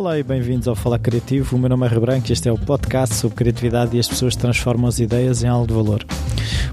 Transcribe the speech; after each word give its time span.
Olá 0.00 0.18
e 0.18 0.22
bem-vindos 0.22 0.66
ao 0.66 0.74
Falar 0.74 0.98
Criativo. 0.98 1.54
O 1.54 1.58
meu 1.58 1.68
nome 1.68 1.84
é 1.84 1.88
Rebranco 1.90 2.30
e 2.30 2.32
este 2.32 2.48
é 2.48 2.52
o 2.52 2.56
podcast 2.56 3.16
sobre 3.16 3.36
criatividade 3.36 3.94
e 3.94 4.00
as 4.00 4.08
pessoas 4.08 4.34
transformam 4.34 4.88
as 4.88 4.98
ideias 4.98 5.44
em 5.44 5.46
algo 5.46 5.66
de 5.66 5.74
valor. 5.74 6.06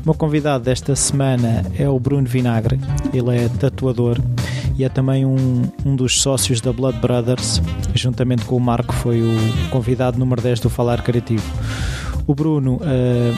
O 0.02 0.06
meu 0.06 0.14
convidado 0.14 0.64
desta 0.64 0.96
semana 0.96 1.66
é 1.78 1.90
o 1.90 2.00
Bruno 2.00 2.26
Vinagre. 2.26 2.80
Ele 3.14 3.38
é 3.38 3.50
tatuador 3.50 4.18
e 4.78 4.86
é 4.86 4.88
também 4.88 5.26
um, 5.26 5.64
um 5.86 5.94
dos 5.94 6.22
sócios 6.22 6.62
da 6.62 6.72
Blood 6.72 7.00
Brothers. 7.00 7.62
Juntamente 7.94 8.46
com 8.46 8.56
o 8.56 8.62
Marco, 8.62 8.94
foi 8.94 9.22
o 9.22 9.36
convidado 9.72 10.18
número 10.18 10.42
10 10.42 10.62
do 10.62 10.70
Falar 10.70 11.02
Criativo. 11.02 11.44
O 12.26 12.34
Bruno 12.34 12.76
uh, 12.76 13.38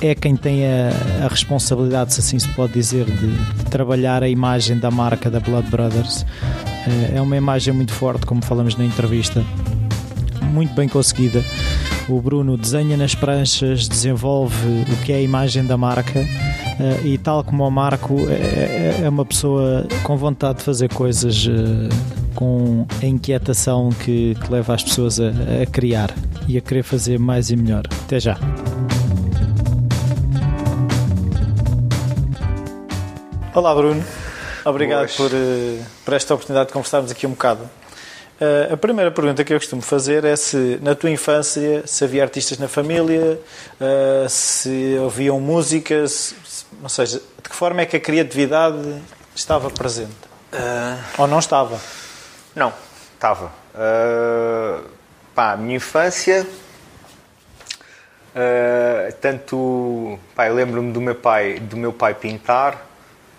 é 0.00 0.14
quem 0.14 0.34
tem 0.34 0.64
a, 0.64 1.26
a, 1.26 1.28
responsabilidade, 1.28 2.14
se 2.14 2.20
assim 2.20 2.38
se 2.38 2.48
pode 2.54 2.72
dizer, 2.72 3.04
de, 3.04 3.26
de 3.58 3.64
trabalhar 3.66 4.22
a 4.22 4.28
imagem 4.30 4.78
da 4.78 4.90
marca 4.90 5.30
da 5.30 5.38
Blood 5.38 5.68
Brothers 5.68 6.24
é 7.14 7.20
uma 7.20 7.36
imagem 7.36 7.74
muito 7.74 7.92
forte, 7.92 8.26
como 8.26 8.44
falamos 8.44 8.76
na 8.76 8.84
entrevista, 8.84 9.44
muito 10.52 10.74
bem 10.74 10.88
conseguida. 10.88 11.44
O 12.08 12.20
Bruno 12.20 12.56
desenha 12.56 12.96
nas 12.96 13.14
pranchas, 13.14 13.88
desenvolve 13.88 14.84
o 14.90 14.96
que 15.04 15.12
é 15.12 15.16
a 15.16 15.20
imagem 15.20 15.64
da 15.64 15.76
marca 15.76 16.20
eh, 16.80 17.00
e, 17.04 17.18
tal 17.18 17.44
como 17.44 17.66
o 17.66 17.70
Marco, 17.70 18.18
é, 18.28 18.32
é, 18.32 19.00
é 19.04 19.08
uma 19.08 19.24
pessoa 19.24 19.86
com 20.02 20.16
vontade 20.16 20.58
de 20.58 20.64
fazer 20.64 20.92
coisas 20.92 21.46
eh, 21.46 21.88
com 22.34 22.86
a 23.02 23.04
inquietação 23.04 23.90
que, 23.90 24.34
leva 24.48 24.74
as 24.74 24.82
pessoas 24.82 25.20
a 25.20 25.66
criar 25.70 26.10
e 26.48 26.56
a 26.56 26.60
querer 26.60 26.82
fazer 26.82 27.18
mais 27.18 27.50
e 27.50 27.56
melhor. 27.56 27.84
Até 28.06 28.18
já! 28.18 28.38
Olá, 33.54 33.74
Bruno. 33.74 34.02
Obrigado 34.64 35.08
por, 35.16 35.32
uh, 35.32 35.84
por 36.04 36.14
esta 36.14 36.34
oportunidade 36.34 36.68
de 36.68 36.72
conversarmos 36.72 37.10
aqui 37.10 37.26
um 37.26 37.30
bocado. 37.30 37.62
Uh, 38.40 38.72
a 38.72 38.76
primeira 38.76 39.10
pergunta 39.10 39.44
que 39.44 39.52
eu 39.52 39.58
costumo 39.58 39.82
fazer 39.82 40.24
é 40.24 40.34
se 40.36 40.78
na 40.82 40.94
tua 40.94 41.10
infância 41.10 41.86
se 41.86 42.04
havia 42.04 42.22
artistas 42.22 42.58
na 42.58 42.68
família, 42.68 43.40
uh, 43.80 44.28
se 44.28 44.96
ouviam 45.00 45.40
músicas, 45.40 46.34
se, 46.44 46.66
ou 46.82 46.88
seja, 46.88 47.18
de 47.42 47.48
que 47.48 47.54
forma 47.54 47.82
é 47.82 47.86
que 47.86 47.96
a 47.96 48.00
criatividade 48.00 49.02
estava 49.34 49.70
presente? 49.70 50.30
Ou 51.16 51.26
não 51.26 51.38
estava? 51.38 51.78
Não, 52.56 52.72
estava. 53.14 53.52
pá, 55.34 55.52
a 55.52 55.56
minha 55.56 55.76
infância 55.76 56.44
tanto 59.20 60.18
pá, 60.34 60.48
eu 60.48 60.54
lembro-me 60.54 60.92
do 60.92 61.00
meu 61.00 61.14
pai 61.14 61.60
do 61.60 61.76
meu 61.76 61.92
pai 61.92 62.14
pintar 62.14 62.89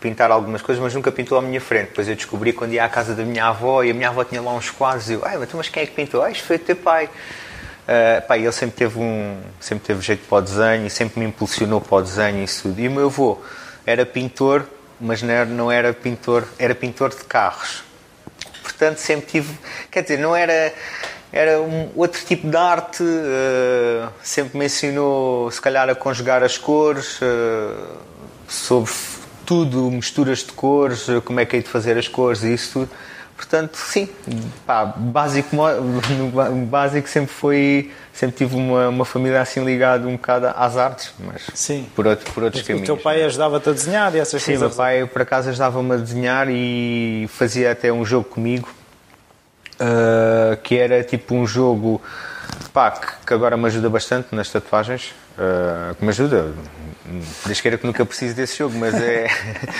pintar 0.01 0.31
algumas 0.31 0.61
coisas, 0.61 0.83
mas 0.83 0.93
nunca 0.93 1.11
pintou 1.11 1.37
à 1.37 1.41
minha 1.41 1.61
frente. 1.61 1.89
Depois 1.89 2.09
eu 2.09 2.15
descobri 2.15 2.51
quando 2.51 2.73
ia 2.73 2.83
à 2.83 2.89
casa 2.89 3.13
da 3.13 3.23
minha 3.23 3.45
avó 3.45 3.83
e 3.83 3.91
a 3.91 3.93
minha 3.93 4.09
avó 4.09 4.23
tinha 4.23 4.41
lá 4.41 4.51
uns 4.51 4.71
quadros 4.71 5.09
e 5.09 5.13
eu, 5.13 5.21
Ai, 5.23 5.37
mas 5.53 5.69
quem 5.69 5.83
é 5.83 5.85
que 5.85 5.93
pintou? 5.93 6.23
Ah, 6.23 6.31
isto 6.31 6.43
foi 6.43 6.55
o 6.55 6.59
teu 6.59 6.75
pai. 6.75 7.05
Uh, 7.05 8.27
pá, 8.27 8.37
ele 8.37 8.51
sempre 8.51 8.77
teve 8.77 8.99
um 8.99 9.41
sempre 9.59 9.85
teve 9.85 10.01
jeito 10.01 10.27
para 10.27 10.37
o 10.37 10.41
desenho 10.41 10.85
e 10.85 10.89
sempre 10.89 11.19
me 11.19 11.25
impulsionou 11.25 11.81
para 11.81 11.97
o 11.97 12.01
desenho 12.01 12.39
e 12.39 12.43
isso 12.43 12.63
tudo. 12.63 12.79
E 12.79 12.87
o 12.87 12.91
meu 12.91 13.05
avô 13.05 13.39
era 13.85 14.05
pintor, 14.05 14.65
mas 14.99 15.21
não 15.21 15.33
era, 15.33 15.45
não 15.45 15.71
era 15.71 15.93
pintor, 15.93 16.47
era 16.57 16.73
pintor 16.73 17.09
de 17.09 17.23
carros. 17.23 17.83
Portanto, 18.63 18.97
sempre 18.97 19.27
tive, 19.27 19.57
quer 19.89 20.01
dizer, 20.01 20.17
não 20.17 20.35
era 20.35 20.73
era 21.33 21.61
um 21.61 21.89
outro 21.95 22.23
tipo 22.25 22.49
de 22.49 22.57
arte, 22.57 23.03
uh, 23.03 24.09
sempre 24.21 24.57
me 24.57 24.65
ensinou 24.65 25.49
se 25.49 25.61
calhar 25.61 25.89
a 25.89 25.95
conjugar 25.95 26.43
as 26.43 26.57
cores, 26.57 27.21
uh, 27.21 27.87
sobre 28.49 28.91
tudo, 29.51 29.91
misturas 29.91 30.39
de 30.39 30.53
cores, 30.53 31.07
como 31.25 31.41
é 31.41 31.45
que 31.45 31.57
hei 31.57 31.61
de 31.61 31.67
fazer 31.67 31.97
as 31.97 32.07
cores 32.07 32.41
e 32.41 32.53
isso 32.53 32.71
tudo. 32.71 32.89
Portanto, 33.35 33.75
sim, 33.75 34.07
pá, 34.65 34.85
básico, 34.85 35.49
básico 36.71 37.09
sempre 37.09 37.33
foi, 37.33 37.91
sempre 38.13 38.37
tive 38.37 38.55
uma, 38.55 38.87
uma 38.87 39.03
família 39.03 39.41
assim 39.41 39.61
ligada 39.61 40.07
um 40.07 40.13
bocado 40.13 40.47
às 40.55 40.77
artes, 40.77 41.13
mas 41.19 41.41
sim. 41.53 41.85
Por, 41.93 42.07
outro, 42.07 42.31
por 42.31 42.43
outros 42.43 42.63
caminhos. 42.63 42.87
O 42.87 42.93
teu 42.93 43.03
pai 43.03 43.23
ajudava-te 43.23 43.67
a 43.67 43.73
desenhar 43.73 44.15
e 44.15 44.19
essas 44.19 44.41
sim, 44.41 44.53
coisas? 44.53 44.71
Sim, 44.71 44.77
meu 44.77 44.85
pai 44.85 45.05
por 45.05 45.21
acaso 45.21 45.49
ajudava-me 45.49 45.95
a 45.95 45.97
desenhar 45.97 46.47
e 46.49 47.27
fazia 47.27 47.73
até 47.73 47.91
um 47.91 48.05
jogo 48.05 48.29
comigo, 48.29 48.69
uh, 49.81 50.55
que 50.63 50.77
era 50.77 51.03
tipo 51.03 51.35
um 51.35 51.45
jogo 51.45 52.01
pá, 52.71 52.91
que 53.27 53.33
agora 53.33 53.57
me 53.57 53.65
ajuda 53.65 53.89
bastante 53.89 54.33
nas 54.33 54.49
tatuagens, 54.49 55.13
uh, 55.37 55.93
que 55.95 56.05
me 56.05 56.09
ajuda, 56.09 56.53
Deus 57.45 57.59
queira 57.59 57.77
que 57.77 57.85
nunca 57.85 58.05
precise 58.05 58.33
desse 58.33 58.57
jogo, 58.57 58.77
mas 58.77 58.93
é. 58.95 59.27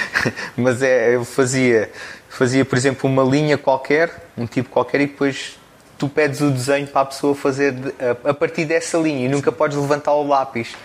mas 0.58 0.82
é. 0.82 1.16
Eu 1.16 1.24
fazia, 1.24 1.90
fazia, 2.30 2.66
por 2.66 2.78
exemplo, 2.78 3.10
uma 3.10 3.24
linha 3.24 3.58
qualquer, 3.58 4.30
um 4.38 4.46
tipo 4.46 4.70
qualquer, 4.70 5.02
e 5.02 5.08
depois 5.08 5.60
tu 5.98 6.10
pedes 6.10 6.42
o 6.42 6.50
desenho 6.50 6.88
para 6.88 7.02
a 7.02 7.06
pessoa 7.06 7.36
fazer 7.36 7.76
a, 8.26 8.34
partir 8.34 8.66
dessa 8.66 8.98
linha 8.98 9.26
e 9.26 9.30
nunca 9.30 9.52
podes 9.52 9.78
levantar 9.78 10.14
o 10.14 10.28
lápis. 10.28 10.76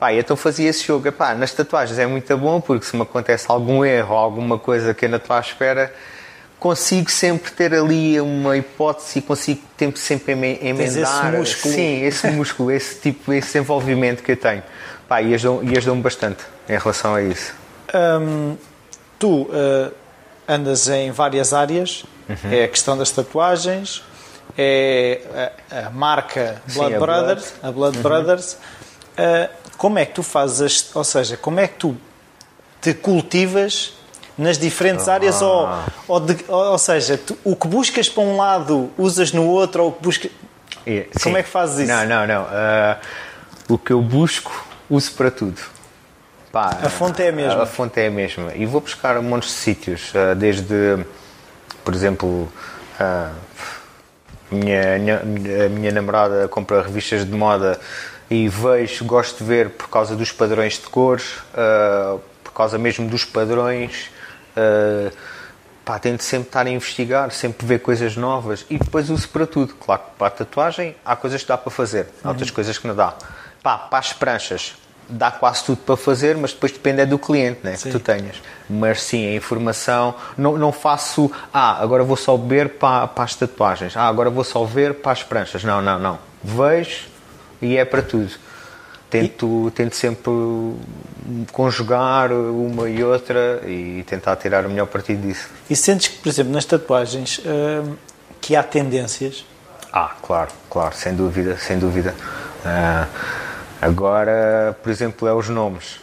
Pá, 0.00 0.12
então 0.12 0.36
fazia 0.36 0.68
esse 0.68 0.84
jogo. 0.84 1.06
Epá, 1.06 1.34
nas 1.34 1.52
tatuagens 1.52 1.98
é 1.98 2.06
muito 2.06 2.36
bom 2.36 2.60
porque 2.60 2.84
se 2.84 2.96
me 2.96 3.02
acontece 3.02 3.46
algum 3.48 3.84
erro 3.84 4.14
ou 4.14 4.18
alguma 4.18 4.58
coisa 4.58 4.92
que 4.92 5.04
eu 5.04 5.08
não 5.08 5.18
estou 5.18 5.36
à 5.36 5.40
espera, 5.40 5.92
consigo 6.58 7.08
sempre 7.10 7.52
ter 7.52 7.72
ali 7.72 8.20
uma 8.20 8.56
hipótese 8.56 9.20
e 9.20 9.22
consigo 9.22 9.62
sempre 9.94 10.32
emendar. 10.32 10.86
esse 10.86 11.36
músculo. 11.36 11.74
Sim, 11.74 12.02
esse 12.04 12.26
músculo, 12.30 12.70
esse 12.72 13.00
tipo, 13.00 13.32
esse 13.32 13.58
envolvimento 13.58 14.24
que 14.24 14.32
eu 14.32 14.36
tenho. 14.36 14.62
Pá, 15.08 15.22
e 15.22 15.34
ajudam-me 15.34 16.02
bastante 16.02 16.44
em 16.68 16.76
relação 16.76 17.14
a 17.14 17.22
isso. 17.22 17.54
Tu 19.18 19.26
uh, 19.26 19.92
andas 20.46 20.86
em 20.88 21.10
várias 21.10 21.52
áreas, 21.52 22.04
uhum. 22.28 22.52
é 22.52 22.64
a 22.64 22.68
questão 22.68 22.96
das 22.96 23.10
tatuagens, 23.10 24.02
é 24.56 25.52
a, 25.70 25.86
a 25.86 25.90
marca 25.90 26.62
Blood 26.72 26.92
Sim, 26.92 27.00
Brothers, 27.00 27.54
a 27.62 27.70
Blood, 27.70 27.70
a 27.70 27.72
Blood 27.72 27.96
uhum. 27.96 28.02
Brothers. 28.02 28.52
Uh, 28.52 29.48
como 29.78 29.98
é 29.98 30.04
que 30.04 30.12
tu 30.12 30.22
fazes, 30.22 30.90
ou 30.94 31.04
seja, 31.04 31.36
como 31.36 31.58
é 31.58 31.66
que 31.66 31.74
tu 31.74 31.96
te 32.80 32.92
cultivas 32.92 33.94
nas 34.36 34.58
diferentes 34.58 35.08
ah. 35.08 35.14
áreas 35.14 35.40
ou, 35.40 35.68
ou, 36.06 36.20
de, 36.20 36.44
ou, 36.48 36.78
seja, 36.78 37.16
tu, 37.16 37.36
o 37.42 37.56
que 37.56 37.66
buscas 37.66 38.08
para 38.08 38.22
um 38.22 38.36
lado 38.36 38.90
usas 38.96 39.32
no 39.32 39.46
outro 39.46 39.84
ou 39.84 39.88
o 39.88 39.92
que 39.92 40.02
buscas... 40.02 40.30
Como 41.22 41.36
é 41.36 41.42
que 41.42 41.48
fazes 41.48 41.80
isso? 41.80 41.92
Não, 41.92 42.06
não, 42.06 42.26
não. 42.26 42.42
Uh, 42.42 42.96
o 43.68 43.78
que 43.78 43.92
eu 43.92 44.00
busco 44.00 44.67
uso 44.88 45.12
para 45.12 45.30
tudo. 45.30 45.60
Pá, 46.52 46.78
a 46.82 46.88
fonte 46.88 47.22
é 47.22 47.28
a 47.28 47.32
mesma. 47.32 47.62
A, 47.62 47.66
fonte 47.66 48.00
é 48.00 48.06
a 48.06 48.10
mesma. 48.10 48.54
E 48.54 48.64
vou 48.64 48.80
buscar 48.80 49.18
um 49.18 49.22
monte 49.22 49.44
de 49.44 49.52
sítios, 49.52 50.12
ah, 50.14 50.34
desde, 50.34 51.04
por 51.84 51.94
exemplo, 51.94 52.50
a 52.98 53.32
minha, 54.50 55.20
a 55.66 55.68
minha 55.68 55.92
namorada 55.92 56.48
compra 56.48 56.82
revistas 56.82 57.24
de 57.24 57.32
moda 57.32 57.78
e 58.30 58.48
vejo, 58.48 59.04
gosto 59.04 59.38
de 59.38 59.44
ver 59.44 59.70
por 59.70 59.88
causa 59.88 60.16
dos 60.16 60.32
padrões 60.32 60.74
de 60.74 60.86
cores, 60.86 61.34
ah, 61.54 62.16
por 62.42 62.52
causa 62.52 62.78
mesmo 62.78 63.08
dos 63.08 63.24
padrões. 63.24 64.10
Ah, 64.56 65.10
pá, 65.84 65.98
tento 65.98 66.22
sempre 66.22 66.48
estar 66.48 66.66
a 66.66 66.70
investigar, 66.70 67.30
sempre 67.30 67.66
ver 67.66 67.78
coisas 67.78 68.14
novas 68.14 68.66
e 68.68 68.78
depois 68.78 69.08
uso 69.08 69.28
para 69.28 69.46
tudo. 69.46 69.74
Claro 69.74 70.02
que 70.02 70.18
para 70.18 70.26
a 70.26 70.30
tatuagem 70.30 70.96
há 71.04 71.14
coisas 71.16 71.42
que 71.42 71.48
dá 71.48 71.56
para 71.56 71.70
fazer, 71.70 72.08
há 72.24 72.28
outras 72.28 72.48
uhum. 72.48 72.54
coisas 72.54 72.76
que 72.76 72.86
não 72.86 72.94
dá. 72.94 73.14
Pá, 73.62 73.76
para 73.76 73.98
as 73.98 74.12
pranchas, 74.12 74.74
dá 75.08 75.30
quase 75.30 75.64
tudo 75.64 75.78
para 75.78 75.96
fazer, 75.96 76.36
mas 76.36 76.52
depois 76.52 76.72
depende 76.72 77.00
é 77.00 77.06
do 77.06 77.18
cliente 77.18 77.60
né, 77.62 77.76
que 77.76 77.90
tu 77.90 77.98
tenhas. 77.98 78.36
Mas 78.68 79.02
sim, 79.02 79.26
a 79.26 79.34
informação, 79.34 80.14
não, 80.36 80.58
não 80.58 80.70
faço, 80.70 81.30
ah, 81.52 81.82
agora 81.82 82.04
vou 82.04 82.16
só 82.16 82.36
ver 82.36 82.70
para, 82.70 83.06
para 83.06 83.24
as 83.24 83.34
tatuagens, 83.34 83.96
ah, 83.96 84.06
agora 84.06 84.28
vou 84.28 84.44
só 84.44 84.64
ver 84.64 84.94
para 84.94 85.12
as 85.12 85.22
pranchas. 85.22 85.64
Não, 85.64 85.80
não, 85.80 85.98
não. 85.98 86.18
Vejo 86.44 87.06
e 87.62 87.76
é 87.76 87.84
para 87.84 88.02
tudo. 88.02 88.30
Tento, 89.08 89.68
e... 89.68 89.70
tento 89.70 89.96
sempre 89.96 90.30
conjugar 91.50 92.30
uma 92.30 92.88
e 92.90 93.02
outra 93.02 93.62
e 93.66 94.04
tentar 94.06 94.36
tirar 94.36 94.66
o 94.66 94.68
melhor 94.68 94.86
partido 94.86 95.26
disso. 95.26 95.48
E 95.68 95.74
sentes 95.74 96.08
que, 96.08 96.18
por 96.18 96.28
exemplo, 96.28 96.52
nas 96.52 96.66
tatuagens, 96.66 97.40
hum, 97.40 97.96
que 98.40 98.54
há 98.54 98.62
tendências? 98.62 99.46
Ah, 99.90 100.12
claro, 100.22 100.50
claro, 100.68 100.94
sem 100.94 101.14
dúvida, 101.14 101.56
sem 101.56 101.78
dúvida. 101.78 102.14
Uh, 102.58 103.47
Agora, 103.80 104.76
por 104.82 104.90
exemplo, 104.90 105.28
é 105.28 105.32
os 105.32 105.48
nomes. 105.48 106.00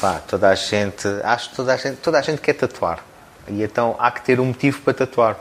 Pá, 0.00 0.20
toda 0.26 0.48
a 0.48 0.54
gente, 0.54 1.06
acho 1.22 1.50
que 1.50 1.56
toda 1.56 1.74
a 1.74 1.76
gente, 1.76 1.96
toda 1.96 2.18
a 2.18 2.22
gente 2.22 2.40
quer 2.40 2.54
tatuar. 2.54 3.00
E 3.48 3.62
então 3.62 3.96
há 3.98 4.10
que 4.10 4.22
ter 4.22 4.40
um 4.40 4.46
motivo 4.46 4.80
para 4.82 4.94
tatuar. 4.94 5.36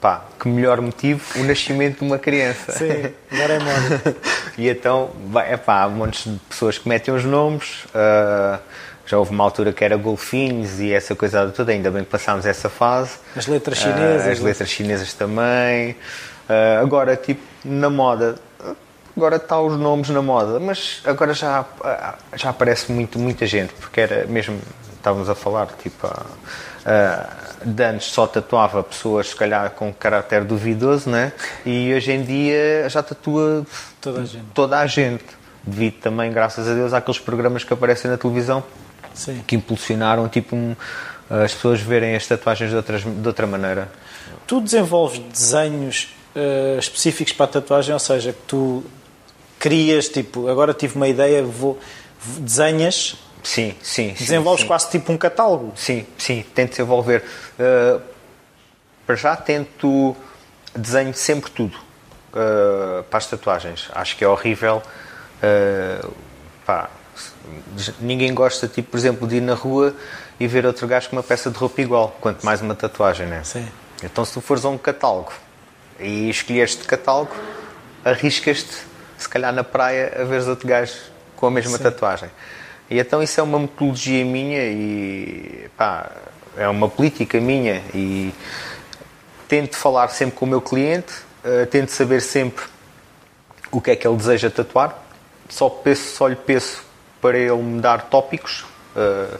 Pá, 0.00 0.24
que 0.38 0.48
melhor 0.48 0.80
motivo 0.80 1.40
o 1.40 1.44
nascimento 1.44 1.98
de 1.98 2.04
uma 2.04 2.18
criança. 2.18 2.70
Sim, 2.72 3.12
agora 3.32 3.54
é 3.54 3.58
moda. 3.58 4.16
e 4.56 4.68
então, 4.68 5.10
é 5.44 5.56
pá, 5.56 5.82
há 5.82 5.88
montes 5.88 6.32
de 6.32 6.38
pessoas 6.48 6.78
que 6.78 6.88
metem 6.88 7.12
os 7.12 7.24
nomes. 7.24 7.84
Uh, 7.86 8.60
já 9.04 9.18
houve 9.18 9.30
uma 9.32 9.42
altura 9.42 9.72
que 9.72 9.82
era 9.82 9.96
golfinhos 9.96 10.78
e 10.78 10.92
essa 10.92 11.16
coisa 11.16 11.48
toda, 11.48 11.72
ainda 11.72 11.90
bem 11.90 12.04
que 12.04 12.10
passámos 12.10 12.46
essa 12.46 12.68
fase. 12.68 13.18
As 13.34 13.46
letras 13.46 13.78
chinesas. 13.78 14.26
Uh, 14.26 14.30
as 14.30 14.40
letras 14.40 14.68
chinesas 14.68 15.14
também. 15.14 15.92
Uh, 16.48 16.80
agora, 16.80 17.16
tipo, 17.16 17.42
na 17.64 17.90
moda, 17.90 18.36
agora 19.18 19.36
está 19.36 19.60
os 19.60 19.76
nomes 19.76 20.08
na 20.10 20.22
moda, 20.22 20.58
mas 20.60 21.02
agora 21.04 21.34
já, 21.34 21.64
já 22.34 22.50
aparece 22.50 22.90
muito, 22.92 23.18
muita 23.18 23.46
gente, 23.46 23.74
porque 23.74 24.00
era 24.00 24.24
mesmo 24.26 24.58
estávamos 24.94 25.28
a 25.28 25.34
falar, 25.34 25.66
tipo, 25.82 26.06
uh, 26.06 27.64
de 27.64 27.84
antes 27.84 28.08
só 28.08 28.26
tatuava 28.26 28.82
pessoas, 28.82 29.28
se 29.28 29.36
calhar, 29.36 29.70
com 29.70 29.92
caráter 29.92 30.44
duvidoso, 30.44 31.10
né? 31.10 31.32
E 31.64 31.92
hoje 31.94 32.12
em 32.12 32.22
dia 32.22 32.88
já 32.88 33.02
tatua 33.02 33.64
Toda 34.00 34.20
a 34.20 34.24
gente. 34.24 34.44
toda 34.54 34.78
a 34.78 34.86
gente. 34.86 35.24
Devido 35.62 36.00
também, 36.00 36.32
graças 36.32 36.68
a 36.68 36.74
Deus, 36.74 36.92
àqueles 36.92 37.20
programas 37.20 37.64
que 37.64 37.72
aparecem 37.72 38.10
na 38.10 38.16
televisão 38.16 38.62
Sim. 39.14 39.42
que 39.46 39.56
impulsionaram, 39.56 40.28
tipo, 40.28 40.54
um, 40.54 40.74
as 41.28 41.52
pessoas 41.52 41.80
verem 41.80 42.14
as 42.14 42.26
tatuagens 42.26 42.70
de, 42.70 42.76
outras, 42.76 43.02
de 43.02 43.26
outra 43.26 43.46
maneira. 43.46 43.88
Tu 44.46 44.60
desenvolves 44.60 45.18
desenhos 45.18 46.08
eh, 46.34 46.76
específicos 46.78 47.32
para 47.32 47.46
a 47.46 47.48
tatuagem, 47.48 47.92
ou 47.92 47.98
seja, 47.98 48.32
que 48.32 48.42
tu 48.46 48.84
crias, 49.58 50.08
tipo, 50.08 50.48
agora 50.48 50.72
tive 50.72 50.96
uma 50.96 51.08
ideia, 51.08 51.42
vou, 51.42 51.78
desenhas, 52.40 53.16
Sim, 53.42 53.74
sim. 53.82 54.14
desenvolves 54.18 54.62
sim. 54.62 54.66
quase 54.66 54.90
tipo 54.90 55.12
um 55.12 55.16
catálogo. 55.16 55.72
Sim, 55.76 56.06
sim, 56.18 56.44
tento 56.54 56.70
desenvolver. 56.70 57.24
Uh, 57.58 58.00
para 59.06 59.16
já 59.16 59.36
tento 59.36 60.14
desenho 60.74 61.14
sempre 61.14 61.50
tudo 61.50 61.76
uh, 61.76 63.02
para 63.04 63.18
as 63.18 63.26
tatuagens. 63.26 63.88
Acho 63.94 64.16
que 64.16 64.24
é 64.24 64.28
horrível. 64.28 64.82
uh, 65.42 66.12
pá, 66.66 66.90
ninguém 68.00 68.34
gosta, 68.34 68.68
tipo, 68.68 68.90
por 68.90 68.98
exemplo, 68.98 69.26
de 69.26 69.36
ir 69.36 69.40
na 69.40 69.54
rua 69.54 69.94
e 70.38 70.46
ver 70.46 70.66
outro 70.66 70.86
gajo 70.86 71.08
com 71.08 71.16
uma 71.16 71.22
peça 71.22 71.50
de 71.50 71.56
roupa 71.56 71.80
igual, 71.80 72.16
quanto 72.20 72.44
mais 72.44 72.60
uma 72.60 72.74
tatuagem, 72.74 73.26
né? 73.26 73.42
Sim. 73.44 73.66
Então, 74.02 74.24
se 74.24 74.32
tu 74.34 74.40
fores 74.40 74.64
a 74.64 74.68
um 74.68 74.78
catálogo 74.78 75.32
e 75.98 76.28
escolheres 76.28 76.76
de 76.76 76.84
catálogo, 76.84 77.34
arriscas-te, 78.04 78.87
se 79.18 79.28
calhar 79.28 79.52
na 79.52 79.64
praia, 79.64 80.16
a 80.20 80.24
veres 80.24 80.46
outro 80.46 80.66
gajo 80.66 80.94
com 81.36 81.46
a 81.46 81.50
mesma 81.50 81.78
tatuagem. 81.78 82.30
E 82.88 82.98
então, 82.98 83.22
isso 83.22 83.38
é 83.38 83.42
uma 83.42 83.58
metodologia 83.58 84.24
minha 84.24 84.64
e 84.64 85.68
pá, 85.76 86.10
é 86.56 86.66
uma 86.68 86.88
política 86.88 87.38
minha. 87.40 87.82
E 87.94 88.32
tento 89.46 89.76
falar 89.76 90.08
sempre 90.08 90.36
com 90.36 90.46
o 90.46 90.48
meu 90.48 90.60
cliente, 90.60 91.12
eh, 91.44 91.66
tento 91.66 91.90
saber 91.90 92.22
sempre 92.22 92.64
o 93.70 93.80
que 93.80 93.90
é 93.90 93.96
que 93.96 94.06
ele 94.06 94.16
deseja 94.16 94.48
tatuar. 94.48 94.96
Só, 95.48 95.68
peço, 95.68 96.16
só 96.16 96.28
lhe 96.28 96.36
peço 96.36 96.82
para 97.20 97.38
ele 97.38 97.56
me 97.56 97.80
dar 97.80 98.02
tópicos. 98.02 98.64
Uh, 98.94 99.38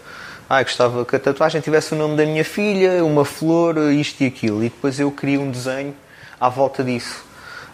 ah, 0.48 0.62
gostava 0.62 1.04
que 1.04 1.16
a 1.16 1.19
tatuagem 1.19 1.60
tivesse 1.60 1.92
o 1.92 1.96
nome 1.96 2.16
da 2.16 2.25
minha 2.25 2.44
filha, 2.44 3.04
uma 3.04 3.25
flor, 3.25 3.76
isto 3.92 4.22
e 4.22 4.26
aquilo. 4.26 4.64
E 4.64 4.70
depois 4.70 4.98
eu 4.98 5.10
crio 5.10 5.42
um 5.42 5.50
desenho 5.50 5.94
à 6.40 6.48
volta 6.48 6.82
disso. 6.82 7.25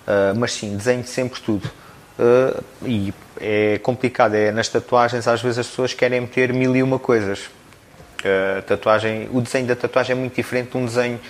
Uh, 0.07 0.37
mas 0.37 0.53
sim, 0.53 0.77
desenho 0.77 1.05
sempre 1.05 1.41
tudo. 1.41 1.71
Uh, 2.19 2.63
e 2.85 3.15
é 3.41 3.79
complicado, 3.79 4.35
é 4.35 4.53
nas 4.53 4.69
tatuagens 4.69 5.27
às 5.27 5.43
vezes 5.43 5.59
as 5.59 5.67
pessoas 5.67 5.93
querem 5.93 6.21
meter 6.21 6.53
mil 6.53 6.75
e 6.77 6.83
uma 6.83 6.99
coisas. 6.99 7.51
Uh, 8.21 8.63
tatuagem, 8.67 9.29
o 9.33 9.41
desenho 9.41 9.67
da 9.67 9.77
tatuagem 9.77 10.17
é 10.17 10.19
muito 10.19 10.35
diferente 10.35 10.71
de 10.71 10.77
um 10.77 10.87
desenho, 10.87 11.21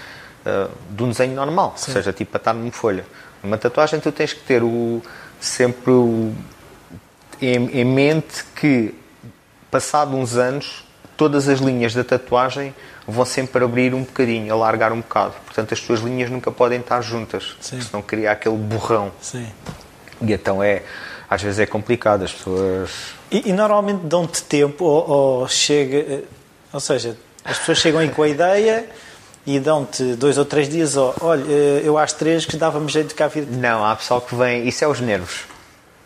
uh, 0.46 0.70
de 0.90 1.02
um 1.02 1.08
desenho 1.08 1.34
normal, 1.34 1.70
ou 1.72 1.78
seja, 1.78 2.12
tipo 2.12 2.36
a 2.36 2.38
estar 2.38 2.52
numa 2.52 2.70
folha. 2.70 3.04
Uma 3.42 3.58
tatuagem 3.58 3.98
tu 3.98 4.12
tens 4.12 4.32
que 4.32 4.40
ter 4.40 4.62
o, 4.62 5.02
sempre 5.40 5.90
o, 5.90 6.32
em, 7.40 7.81
em 7.81 7.84
mente 7.84 8.44
que, 8.54 8.94
passado 9.70 10.14
uns 10.14 10.36
anos, 10.36 10.84
todas 11.16 11.48
as 11.48 11.60
linhas 11.60 11.94
da 11.94 12.04
tatuagem 12.04 12.75
vão 13.06 13.25
sempre 13.25 13.64
abrir 13.64 13.94
um 13.94 14.02
bocadinho, 14.02 14.52
alargar 14.52 14.92
um 14.92 15.00
bocado. 15.00 15.34
Portanto, 15.44 15.75
as 15.75 15.81
tuas 15.81 16.00
linhas 16.00 16.31
nunca 16.31 16.50
podem 16.50 16.81
estar 16.81 17.00
juntas, 17.02 17.56
Sim. 17.60 17.81
senão 17.81 18.02
cria 18.02 18.31
aquele 18.31 18.56
borrão. 18.56 19.10
Sim. 19.20 19.46
E 20.24 20.32
então 20.32 20.62
é, 20.62 20.82
às 21.28 21.42
vezes 21.42 21.60
é 21.60 21.66
complicado, 21.66 22.24
as 22.24 22.32
pessoas. 22.32 22.90
E, 23.30 23.50
e 23.50 23.52
normalmente 23.52 24.06
dão-te 24.06 24.42
tempo 24.42 24.84
ou, 24.84 25.10
ou 25.10 25.48
chega, 25.48 25.96
eh, 25.96 26.22
ou 26.72 26.80
seja, 26.80 27.16
as 27.44 27.58
pessoas 27.58 27.78
chegam 27.78 28.00
aí 28.00 28.08
com 28.08 28.22
a 28.22 28.28
ideia 28.28 28.86
e 29.46 29.58
dão-te 29.58 30.14
dois 30.14 30.38
ou 30.38 30.44
três 30.44 30.68
dias, 30.68 30.96
ó, 30.96 31.14
olha, 31.20 31.44
eh, 31.48 31.82
eu 31.84 31.98
às 31.98 32.12
três 32.12 32.46
que 32.46 32.56
dava-me 32.56 32.88
jeito 32.88 33.08
de 33.08 33.14
cá 33.14 33.28
vir. 33.28 33.46
Não, 33.46 33.84
há 33.84 33.94
pessoal 33.96 34.20
que 34.20 34.34
vem, 34.34 34.66
isso 34.66 34.84
é 34.84 34.88
os 34.88 35.00
nervos, 35.00 35.44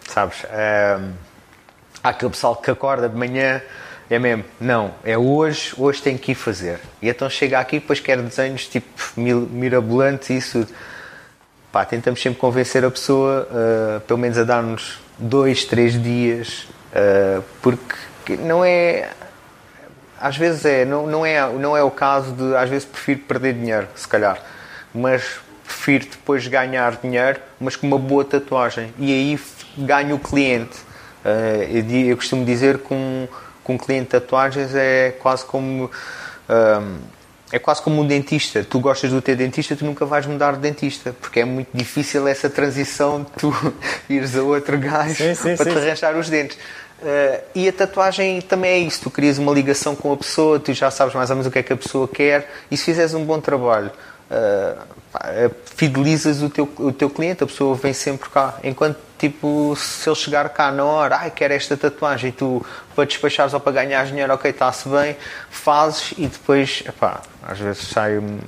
sabes? 0.08 0.38
Há 2.02 2.10
aquele 2.10 2.30
pessoal 2.30 2.56
que 2.56 2.70
acorda 2.70 3.08
de 3.08 3.16
manhã, 3.16 3.60
é 4.10 4.18
mesmo, 4.18 4.44
não, 4.58 4.94
é 5.04 5.18
hoje, 5.18 5.74
hoje 5.76 6.00
tem 6.00 6.16
que 6.16 6.32
ir 6.32 6.34
fazer. 6.34 6.80
E 7.02 7.08
então 7.08 7.28
chega 7.28 7.58
aqui 7.58 7.76
e 7.76 7.80
depois 7.80 8.00
quer 8.00 8.20
desenhos 8.22 8.66
tipo 8.66 8.88
mirabolantes 9.16 10.30
e 10.30 10.36
isso. 10.36 10.66
Pá, 11.70 11.84
tentamos 11.84 12.20
sempre 12.22 12.38
convencer 12.38 12.84
a 12.84 12.90
pessoa, 12.90 13.46
ah, 13.50 14.00
pelo 14.06 14.18
menos 14.18 14.38
a 14.38 14.44
dar-nos 14.44 15.00
dois, 15.18 15.64
três 15.64 16.00
dias, 16.02 16.66
ah, 16.94 17.42
porque 17.62 18.36
não 18.38 18.64
é. 18.64 19.10
Às 20.20 20.36
vezes 20.36 20.64
é 20.64 20.84
não, 20.84 21.06
não 21.06 21.24
é, 21.24 21.48
não 21.52 21.76
é 21.76 21.82
o 21.82 21.90
caso 21.90 22.32
de, 22.32 22.56
às 22.56 22.68
vezes 22.68 22.84
prefiro 22.84 23.20
perder 23.20 23.54
dinheiro, 23.54 23.86
se 23.94 24.08
calhar, 24.08 24.42
mas 24.92 25.38
prefiro 25.64 26.06
depois 26.06 26.46
ganhar 26.48 26.96
dinheiro, 26.96 27.40
mas 27.60 27.76
com 27.76 27.86
uma 27.86 27.98
boa 27.98 28.24
tatuagem. 28.24 28.92
E 28.98 29.12
aí 29.12 29.40
ganho 29.76 30.16
o 30.16 30.18
cliente. 30.18 30.76
Ah, 31.24 31.64
eu, 31.70 31.84
eu 32.06 32.16
costumo 32.16 32.44
dizer 32.44 32.78
que 32.78 32.94
um, 32.94 33.28
um 33.68 33.76
cliente 33.76 34.04
de 34.04 34.10
tatuagens 34.10 34.74
é 34.74 35.10
quase 35.20 35.44
como. 35.44 35.90
ah, 36.48 36.82
é 37.52 37.58
quase 37.58 37.82
como 37.82 38.02
um 38.02 38.06
dentista. 38.06 38.64
Tu 38.64 38.78
gostas 38.80 39.10
do 39.10 39.22
teu 39.22 39.36
dentista, 39.36 39.74
tu 39.74 39.84
nunca 39.84 40.04
vais 40.04 40.26
mudar 40.26 40.52
de 40.52 40.58
dentista, 40.58 41.14
porque 41.20 41.40
é 41.40 41.44
muito 41.44 41.68
difícil 41.72 42.26
essa 42.28 42.50
transição 42.50 43.22
de 43.22 43.30
tu 43.38 43.54
ires 44.08 44.36
a 44.36 44.42
outro 44.42 44.78
gajo 44.78 45.14
Sim, 45.14 45.34
sim, 45.34 45.56
para 45.56 45.64
sim, 45.64 45.72
te 45.72 45.78
arranjar 45.78 46.16
os 46.16 46.28
dentes. 46.28 46.56
Uh, 47.00 47.40
e 47.54 47.68
a 47.68 47.72
tatuagem 47.72 48.40
também 48.40 48.72
é 48.72 48.78
isso, 48.78 49.02
tu 49.02 49.10
crias 49.10 49.38
uma 49.38 49.52
ligação 49.52 49.94
com 49.94 50.12
a 50.12 50.16
pessoa, 50.16 50.58
tu 50.58 50.72
já 50.72 50.90
sabes 50.90 51.14
mais 51.14 51.30
ou 51.30 51.36
menos 51.36 51.46
o 51.46 51.50
que 51.50 51.60
é 51.60 51.62
que 51.62 51.72
a 51.72 51.76
pessoa 51.76 52.08
quer 52.08 52.50
e 52.68 52.76
se 52.76 52.84
fizeres 52.84 53.14
um 53.14 53.24
bom 53.24 53.40
trabalho, 53.40 53.92
uh, 54.30 54.82
fidelizas 55.76 56.42
o 56.42 56.50
teu, 56.50 56.68
o 56.78 56.92
teu 56.92 57.08
cliente, 57.10 57.42
a 57.44 57.46
pessoa 57.46 57.74
vem 57.74 57.92
sempre 57.92 58.28
cá. 58.30 58.54
Enquanto, 58.62 58.98
tipo, 59.18 59.74
se 59.76 60.08
ele 60.08 60.16
chegar 60.16 60.48
cá 60.50 60.70
na 60.70 60.84
hora, 60.84 61.16
ai, 61.16 61.30
quero 61.30 61.54
esta 61.54 61.76
tatuagem, 61.76 62.30
e 62.30 62.32
tu, 62.32 62.64
para 62.94 63.04
despachares 63.04 63.54
ou 63.54 63.60
para 63.60 63.72
ganhar 63.72 64.04
dinheiro, 64.06 64.32
ok, 64.32 64.50
está-se 64.50 64.88
bem, 64.88 65.16
fazes 65.50 66.12
e 66.18 66.26
depois, 66.26 66.82
epá, 66.86 67.20
às 67.42 67.58
vezes 67.58 67.88
sai 67.88 68.18
um- 68.18 68.38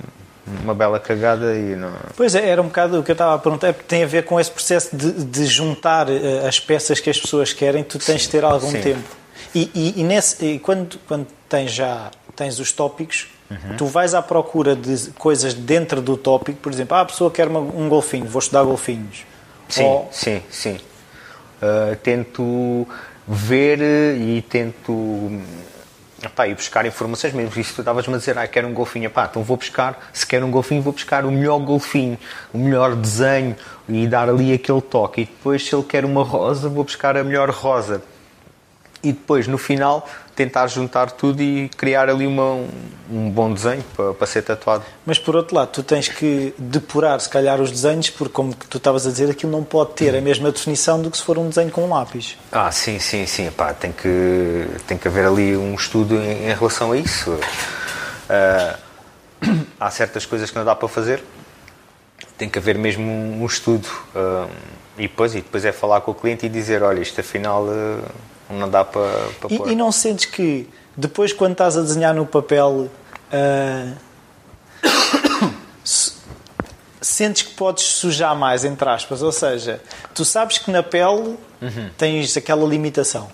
uma 0.65 0.75
bela 0.75 0.99
cagada 0.99 1.55
e 1.55 1.77
não. 1.77 1.93
Pois 2.17 2.35
é, 2.35 2.49
era 2.49 2.61
um 2.61 2.67
bocado 2.67 2.99
o 2.99 3.03
que 3.05 3.11
eu 3.11 3.15
estava 3.15 3.35
a 3.37 3.39
perguntar, 3.39 3.69
é 3.69 3.73
tem 3.73 4.03
a 4.03 4.07
ver 4.07 4.25
com 4.25 4.41
esse 4.41 4.51
processo 4.51 4.97
de, 4.97 5.13
de 5.25 5.47
juntar 5.47 6.09
eh, 6.11 6.47
as 6.49 6.59
peças 6.59 6.99
que 6.99 7.09
as 7.09 7.19
pessoas 7.21 7.53
querem, 7.53 7.85
tu 7.85 7.99
tens 7.99 8.23
de 8.23 8.29
ter 8.31 8.43
algum 8.45 8.71
sim. 8.71 8.81
tempo. 8.81 9.09
E, 9.55 9.71
e- 9.75 10.01
e 10.01 10.03
nesse, 10.05 10.45
e 10.45 10.59
quando, 10.59 10.99
quando 11.07 11.27
tens 11.49 11.71
já 11.73 12.11
tens 12.35 12.59
os 12.59 12.73
tópicos, 12.73 13.29
Uhum. 13.51 13.77
tu 13.77 13.87
vais 13.87 14.15
à 14.15 14.23
procura 14.23 14.77
de 14.77 15.11
coisas 15.19 15.53
dentro 15.55 16.01
do 16.01 16.17
tópico, 16.17 16.59
por 16.61 16.73
exemplo, 16.73 16.97
ah, 16.97 17.01
a 17.01 17.05
pessoa 17.05 17.31
quer 17.31 17.49
uma- 17.49 17.59
um 17.61 17.89
golfinho, 17.89 18.27
vou 18.27 18.39
estudar 18.39 18.63
golfinhos. 18.63 19.25
Sim, 19.69 19.85
Ou- 19.85 20.09
sim, 20.13 20.43
sim. 20.51 20.79
Uh, 21.63 21.95
tento 21.97 22.87
ver 23.27 23.81
e 24.17 24.41
tento 24.49 25.41
epá, 26.23 26.47
ir 26.49 26.55
buscar 26.55 26.87
informações 26.87 27.33
mesmo. 27.33 27.59
Isso 27.61 27.75
tu 27.75 27.81
estavas-me 27.83 28.15
a 28.15 28.19
dizer, 28.19 28.39
ah, 28.39 28.47
quero 28.47 28.69
um 28.69 28.73
golfinho. 28.75 29.07
Epá, 29.07 29.27
então 29.31 29.43
vou 29.43 29.57
buscar, 29.57 30.11
se 30.13 30.27
quero 30.27 30.47
um 30.47 30.51
golfinho, 30.51 30.81
vou 30.83 30.93
buscar 30.93 31.25
o 31.25 31.31
melhor 31.31 31.59
golfinho, 31.59 32.19
o 32.53 32.59
melhor 32.59 32.95
desenho 32.95 33.57
e 33.89 34.07
dar 34.07 34.29
ali 34.29 34.53
aquele 34.53 34.81
toque. 34.81 35.23
E 35.23 35.25
depois, 35.25 35.67
se 35.67 35.75
ele 35.75 35.83
quer 35.85 36.05
uma 36.05 36.23
rosa, 36.23 36.69
vou 36.69 36.85
buscar 36.85 37.17
a 37.17 37.25
melhor 37.25 37.51
rosa. 37.51 38.03
E 39.03 39.13
depois, 39.13 39.47
no 39.47 39.57
final, 39.57 40.07
tentar 40.37 40.67
juntar 40.67 41.11
tudo 41.11 41.43
e 41.43 41.69
criar 41.71 42.09
ali 42.09 42.27
uma, 42.27 42.67
um, 43.11 43.31
bom 43.31 43.53
desenho 43.53 43.83
para, 43.97 44.15
para 44.15 44.27
ser 44.27 44.43
tatuado. 44.43 44.85
Mas 45.05 45.19
por 45.19 45.37
outro 45.37 45.55
lado, 45.55 45.69
tu 45.69 45.83
tens 45.83 46.09
que 46.09 46.55
depurar, 46.59 47.19
se 47.21 47.29
calhar, 47.29 47.61
os 47.61 47.71
desenhos, 47.71 48.11
porque, 48.11 48.33
como 48.33 48.55
tu 48.55 48.79
estavas 48.79 49.07
a 49.07 49.11
dizer, 49.11 49.31
aquilo 49.31 49.53
não 49.53 49.65
pode 49.65 49.93
ter 49.93 50.15
a 50.15 50.21
mesma 50.21 50.51
definição 50.51 51.01
do 51.01 51.11
que 51.11 51.17
se 51.17 51.23
for 51.23 51.39
um 51.39 51.49
desenho 51.49 51.71
com 51.71 51.85
um 51.85 51.91
lápis. 51.91 52.37
Ah, 52.53 52.71
sim, 52.71 52.99
sim, 52.99 53.27
sim. 53.27 53.51
Pá, 53.51 53.73
tem, 53.73 53.93
que, 53.93 54.67
tem 54.87 54.97
que 54.97 55.09
haver 55.09 55.27
ali 55.27 55.57
um 55.57 55.75
estudo 55.75 56.17
em, 56.17 56.51
em 56.51 56.55
relação 56.55 56.93
a 56.93 56.97
isso. 56.97 57.39
Ah, 58.29 58.79
há 59.81 59.91
certas 59.91 60.25
coisas 60.27 60.51
que 60.51 60.57
não 60.57 60.65
dá 60.65 60.75
para 60.75 60.89
fazer. 60.89 61.23
Tem 62.39 62.49
que 62.49 62.59
haver 62.59 62.79
mesmo 62.79 63.05
um, 63.05 63.43
um 63.43 63.47
estudo. 63.47 63.89
ah, 64.15 64.47
e, 64.99 65.03
depois, 65.03 65.35
e 65.35 65.41
depois 65.41 65.65
é 65.65 65.73
falar 65.73 66.03
com 66.03 66.11
o 66.11 66.15
cliente 66.15 66.47
e 66.47 66.49
dizer: 66.49 66.83
olha, 66.83 67.01
isto 67.01 67.21
afinal 67.21 67.67
ah, 67.69 68.09
não 68.51 68.69
dá 68.69 68.85
para, 68.85 69.09
para 69.41 69.49
pôr. 69.57 69.69
E, 69.69 69.73
e 69.73 69.77
não 69.77 69.93
sentes 69.93 70.25
que 70.27 70.69
depois, 70.97 71.33
quando 71.33 71.53
estás 71.53 71.77
a 71.77 71.83
desenhar 71.83 72.15
no 72.15 72.27
papel, 72.27 72.91
se- 75.85 76.13
sentes 77.01 77.43
que 77.43 77.55
podes 77.55 77.85
sujar 77.85 78.37
mais, 78.37 78.65
entre 78.65 78.89
aspas? 78.89 79.23
Ou 79.23 79.33
seja, 79.33 79.81
tu 80.15 80.25
sabes 80.25 80.59
que 80.59 80.71
na 80.71 80.83
pele 80.83 81.37
tens 81.97 82.37
aquela 82.37 82.67
limitação. 82.67 83.31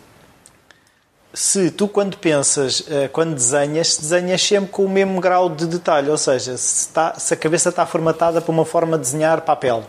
Se 1.35 1.71
tu, 1.71 1.87
quando 1.87 2.17
pensas, 2.17 2.83
ah, 2.89 3.09
quando 3.13 3.35
desenhas, 3.35 3.95
se 3.95 4.01
desenhas 4.01 4.41
sempre 4.43 4.71
com 4.71 4.85
o 4.85 4.89
mesmo 4.89 5.21
grau 5.21 5.51
de 5.51 5.67
detalhe, 5.67 6.09
ou 6.09 6.17
seja, 6.17 6.57
se, 6.57 6.87
está- 6.89 7.15
se 7.19 7.35
a 7.35 7.37
cabeça 7.37 7.69
está 7.69 7.85
formatada 7.85 8.41
para 8.41 8.51
uma 8.53 8.65
forma 8.65 8.97
de 8.97 9.03
desenhar 9.05 9.43
para 9.43 9.53
a 9.53 9.57
pele. 9.57 9.85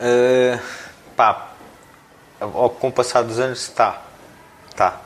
Uh, 0.00 0.58
pá, 1.16 1.51
ao, 2.42 2.70
com 2.70 2.88
o 2.88 2.92
passar 2.92 3.22
dos 3.22 3.38
anos, 3.38 3.62
está. 3.62 4.02
Tá. 4.76 5.00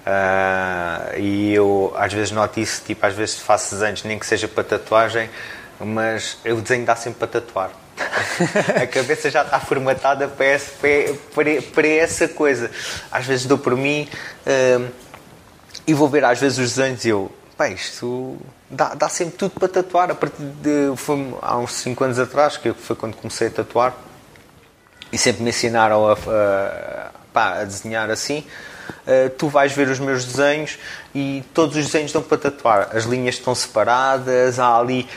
Uh, 0.00 1.18
e 1.18 1.54
eu 1.54 1.92
às 1.96 2.12
vezes 2.12 2.30
noto 2.30 2.58
isso, 2.58 2.82
tipo, 2.84 3.04
às 3.04 3.14
vezes 3.14 3.38
faço 3.38 3.74
desenhos, 3.74 4.02
nem 4.02 4.18
que 4.18 4.26
seja 4.26 4.48
para 4.48 4.64
tatuagem, 4.64 5.28
mas 5.78 6.38
o 6.44 6.60
desenho 6.60 6.84
dá 6.84 6.96
sempre 6.96 7.18
para 7.20 7.40
tatuar. 7.40 7.70
a 8.82 8.86
cabeça 8.86 9.30
já 9.30 9.42
está 9.42 9.60
formatada 9.60 10.26
para 10.26 10.46
essa, 10.46 10.72
para, 11.34 11.62
para 11.74 11.88
essa 11.88 12.28
coisa. 12.28 12.70
Às 13.12 13.26
vezes 13.26 13.46
dou 13.46 13.58
por 13.58 13.76
mim 13.76 14.08
uh, 14.46 14.90
e 15.86 15.92
vou 15.92 16.08
ver 16.08 16.24
às 16.24 16.40
vezes 16.40 16.58
os 16.58 16.76
desenhos 16.76 17.04
e 17.04 17.10
eu, 17.10 17.30
pá, 17.56 17.68
isto 17.68 18.38
dá, 18.70 18.94
dá 18.94 19.08
sempre 19.08 19.36
tudo 19.36 19.52
para 19.52 19.68
tatuar. 19.68 20.10
A 20.10 20.14
partir 20.14 20.42
de 20.42 20.96
foi, 20.96 21.34
há 21.42 21.58
uns 21.58 21.74
5 21.74 22.04
anos 22.04 22.18
atrás, 22.18 22.56
que 22.56 22.72
foi 22.72 22.96
quando 22.96 23.16
comecei 23.16 23.48
a 23.48 23.50
tatuar, 23.50 23.94
e 25.12 25.18
sempre 25.18 25.42
me 25.42 25.50
ensinaram 25.50 26.06
a, 26.08 26.12
a, 26.12 27.10
pá, 27.32 27.60
a 27.60 27.64
desenhar 27.64 28.10
assim. 28.10 28.44
Uh, 29.06 29.30
tu 29.30 29.48
vais 29.48 29.72
ver 29.72 29.88
os 29.88 29.98
meus 29.98 30.24
desenhos 30.24 30.78
e 31.14 31.44
todos 31.54 31.76
os 31.76 31.86
desenhos 31.86 32.12
dão 32.12 32.22
para 32.22 32.38
tatuar. 32.38 32.88
As 32.92 33.04
linhas 33.04 33.36
estão 33.36 33.54
separadas, 33.54 34.58
há 34.58 34.78
ali 34.78 35.08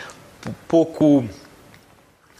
pouco. 0.67 1.25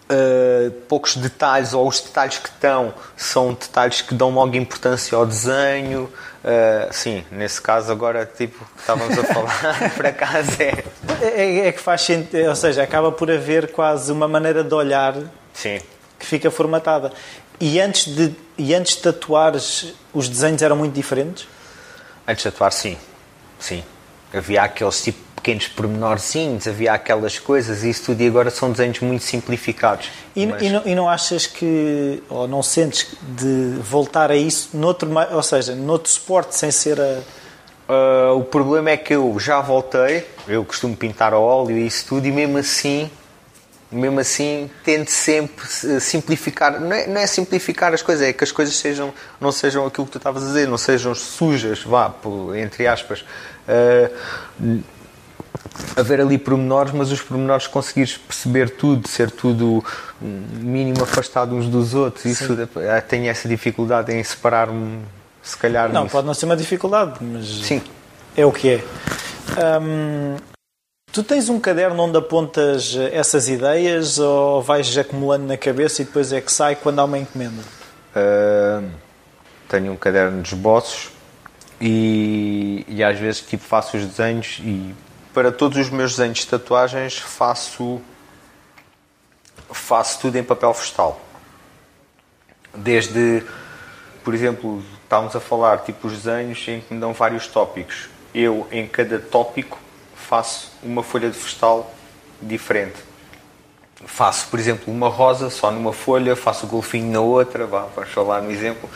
Uh, 0.03 0.69
poucos 0.87 1.15
detalhes, 1.15 1.73
ou 1.73 1.87
os 1.87 2.01
detalhes 2.01 2.37
que 2.37 2.49
estão 2.49 2.93
são 3.15 3.53
detalhes 3.53 4.01
que 4.01 4.13
dão 4.13 4.31
logo 4.31 4.55
importância 4.55 5.17
ao 5.17 5.25
desenho. 5.25 6.11
Uh, 6.43 6.91
sim, 6.91 7.23
nesse 7.31 7.61
caso 7.61 7.89
agora, 7.89 8.25
tipo, 8.25 8.67
estávamos 8.77 9.17
a 9.17 9.23
falar, 9.23 9.91
por 9.95 10.05
acaso 10.05 10.51
é. 10.61 10.83
é. 11.21 11.67
É, 11.67 11.71
que 11.71 11.79
faz 11.79 12.01
sentido, 12.01 12.49
ou 12.49 12.55
seja, 12.55 12.83
acaba 12.83 13.13
por 13.13 13.31
haver 13.31 13.71
quase 13.71 14.11
uma 14.11 14.27
maneira 14.27 14.61
de 14.61 14.73
olhar 14.73 15.15
sim. 15.53 15.79
que 16.19 16.25
fica 16.25 16.51
formatada. 16.51 17.13
E 17.59 17.79
antes 17.79 18.13
de, 18.13 18.35
e 18.57 18.73
antes 18.73 18.95
de 18.95 19.01
tatuares, 19.01 19.93
os 20.13 20.27
desenhos 20.27 20.61
eram 20.61 20.75
muito 20.75 20.93
diferentes? 20.93 21.47
Antes 22.27 22.43
de 22.43 22.51
tatuar, 22.51 22.71
sim. 22.71 22.97
Sim. 23.59 23.83
Havia 24.33 24.63
aqueles 24.63 25.01
tipo 25.01 25.19
pequenos 25.35 25.67
pormenorzinhos, 25.67 26.67
havia 26.67 26.93
aquelas 26.93 27.37
coisas 27.37 27.83
e 27.83 27.89
isso 27.89 28.05
tudo 28.05 28.21
e 28.21 28.27
agora 28.27 28.49
são 28.49 28.71
desenhos 28.71 29.01
muito 29.01 29.23
simplificados. 29.25 30.09
E, 30.33 30.47
mas... 30.47 30.61
e, 30.61 30.69
não, 30.69 30.81
e 30.85 30.95
não 30.95 31.09
achas 31.09 31.45
que, 31.45 32.23
ou 32.29 32.47
não 32.47 32.63
sentes 32.63 33.07
de 33.21 33.77
voltar 33.81 34.31
a 34.31 34.37
isso 34.37 34.69
noutro, 34.73 35.09
ou 35.31 35.43
seja, 35.43 35.75
noutro 35.75 36.09
suporte 36.09 36.55
sem 36.55 36.71
ser 36.71 36.99
a... 36.99 37.19
Uh, 37.85 38.37
o 38.37 38.43
problema 38.45 38.91
é 38.91 38.97
que 38.97 39.13
eu 39.13 39.37
já 39.37 39.59
voltei, 39.59 40.25
eu 40.47 40.63
costumo 40.63 40.95
pintar 40.95 41.33
a 41.33 41.39
óleo 41.39 41.77
e 41.77 41.85
isso 41.85 42.05
tudo 42.07 42.25
e 42.25 42.31
mesmo 42.31 42.57
assim 42.57 43.11
mesmo 43.93 44.19
assim 44.19 44.69
tento 44.83 45.09
sempre 45.09 45.65
simplificar. 45.99 46.79
Não 46.79 46.93
é, 46.93 47.07
não 47.07 47.21
é, 47.21 47.27
simplificar 47.27 47.93
as 47.93 48.01
coisas 48.01 48.27
é 48.27 48.33
que 48.33 48.43
as 48.43 48.51
coisas 48.51 48.75
sejam 48.75 49.13
não 49.39 49.51
sejam 49.51 49.85
aquilo 49.85 50.05
que 50.05 50.13
tu 50.13 50.17
estavas 50.17 50.43
a 50.43 50.47
dizer 50.47 50.67
não 50.67 50.77
sejam 50.77 51.13
sujas 51.15 51.83
vá 51.83 52.13
entre 52.55 52.87
aspas. 52.87 53.23
Uh, 53.67 54.83
haver 55.95 56.21
ali 56.21 56.37
pormenores 56.37 56.91
mas 56.91 57.11
os 57.11 57.21
pormenores 57.21 57.67
conseguires 57.67 58.17
perceber 58.17 58.69
tudo 58.71 59.07
ser 59.07 59.31
tudo 59.31 59.83
mínimo 60.21 61.03
afastado 61.03 61.55
uns 61.55 61.67
dos 61.67 61.93
outros 61.93 62.25
isso 62.25 62.53
uh, 62.53 62.67
tenho 63.07 63.29
essa 63.29 63.47
dificuldade 63.47 64.13
em 64.13 64.23
separar-me 64.23 64.99
se 65.41 65.57
calhar 65.57 65.91
não 65.91 66.03
nisso. 66.03 66.11
pode 66.11 66.27
não 66.27 66.33
ser 66.33 66.45
uma 66.45 66.57
dificuldade 66.57 67.19
mas 67.21 67.47
sim. 67.47 67.81
é 68.35 68.45
o 68.45 68.51
que 68.51 68.69
é. 68.69 68.83
Um 69.79 70.52
Tu 71.13 71.23
tens 71.23 71.47
um 71.47 71.59
caderno 71.59 72.01
onde 72.01 72.17
apontas 72.17 72.97
essas 73.11 73.47
ideias 73.47 74.17
ou 74.17 74.63
vais 74.63 74.97
acumulando 74.97 75.45
na 75.45 75.55
cabeça 75.55 76.01
e 76.01 76.05
depois 76.05 76.33
é 76.33 76.41
que 76.41 76.51
sai 76.51 76.75
quando 76.75 76.97
há 76.97 77.03
uma 77.03 77.19
encomenda? 77.19 77.61
Uh, 78.15 78.89
tenho 79.69 79.91
um 79.91 79.95
caderno 79.95 80.41
de 80.41 80.55
esboços 80.55 81.11
e, 81.79 82.83
e, 82.87 83.03
às 83.03 83.19
vezes 83.19 83.41
tipo, 83.41 83.63
faço 83.63 83.95
os 83.95 84.03
desenhos 84.07 84.59
e 84.63 84.95
para 85.31 85.51
todos 85.51 85.77
os 85.77 85.91
meus 85.91 86.15
desenhos 86.15 86.39
de 86.39 86.47
tatuagens 86.47 87.19
faço, 87.19 88.01
faço 89.71 90.19
tudo 90.19 90.35
em 90.35 90.43
papel 90.43 90.73
vegetal. 90.73 91.21
Desde, 92.73 93.43
por 94.23 94.33
exemplo, 94.33 94.83
estávamos 95.03 95.35
a 95.35 95.39
falar 95.39 95.83
tipo 95.83 96.07
os 96.07 96.23
desenhos 96.23 96.67
em 96.67 96.81
que 96.81 96.91
me 96.91 96.99
dão 96.99 97.13
vários 97.13 97.45
tópicos. 97.45 98.09
Eu, 98.33 98.67
em 98.71 98.87
cada 98.87 99.19
tópico, 99.19 99.82
faço 100.23 100.71
uma 100.81 101.03
folha 101.03 101.29
de 101.29 101.37
vegetal 101.37 101.93
diferente. 102.41 102.95
Faço, 104.05 104.47
por 104.47 104.59
exemplo, 104.59 104.93
uma 104.93 105.07
rosa 105.07 105.49
só 105.49 105.71
numa 105.71 105.93
folha, 105.93 106.35
faço 106.35 106.65
o 106.65 106.69
golfinho 106.69 107.11
na 107.11 107.21
outra, 107.21 107.65
vá, 107.65 107.87
vamos 107.95 108.11
falar 108.11 108.41
no 108.41 108.51
exemplo. 108.51 108.89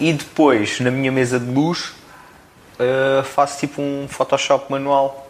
E 0.00 0.12
depois, 0.12 0.80
na 0.80 0.90
minha 0.90 1.12
mesa 1.12 1.38
de 1.38 1.50
luz, 1.50 1.92
uh, 2.78 3.22
faço 3.24 3.60
tipo 3.60 3.82
um 3.82 4.06
Photoshop 4.08 4.70
manual. 4.70 5.28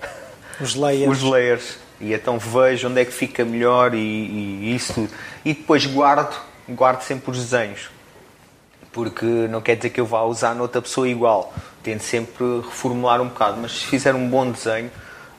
Os 0.60 0.74
layers. 0.74 1.10
Os 1.10 1.22
layers. 1.22 1.78
E 2.00 2.12
então 2.12 2.38
vejo 2.38 2.88
onde 2.88 3.00
é 3.00 3.04
que 3.04 3.12
fica 3.12 3.44
melhor 3.44 3.94
e, 3.94 3.98
e 3.98 4.74
isso 4.74 4.94
tudo. 4.94 5.10
E 5.44 5.54
depois 5.54 5.86
guardo, 5.86 6.36
guardo 6.68 7.02
sempre 7.02 7.30
os 7.30 7.38
desenhos. 7.38 7.90
Porque 8.92 9.24
não 9.24 9.60
quer 9.60 9.76
dizer 9.76 9.90
que 9.90 10.00
eu 10.00 10.06
vá 10.06 10.22
usar 10.22 10.54
noutra 10.54 10.80
pessoa 10.80 11.08
igual. 11.08 11.52
Tento 11.82 12.02
sempre 12.02 12.44
reformular 12.64 13.20
um 13.20 13.28
bocado. 13.28 13.58
Mas 13.60 13.72
se 13.72 13.86
fizer 13.86 14.14
um 14.14 14.28
bom 14.28 14.50
desenho, 14.50 14.90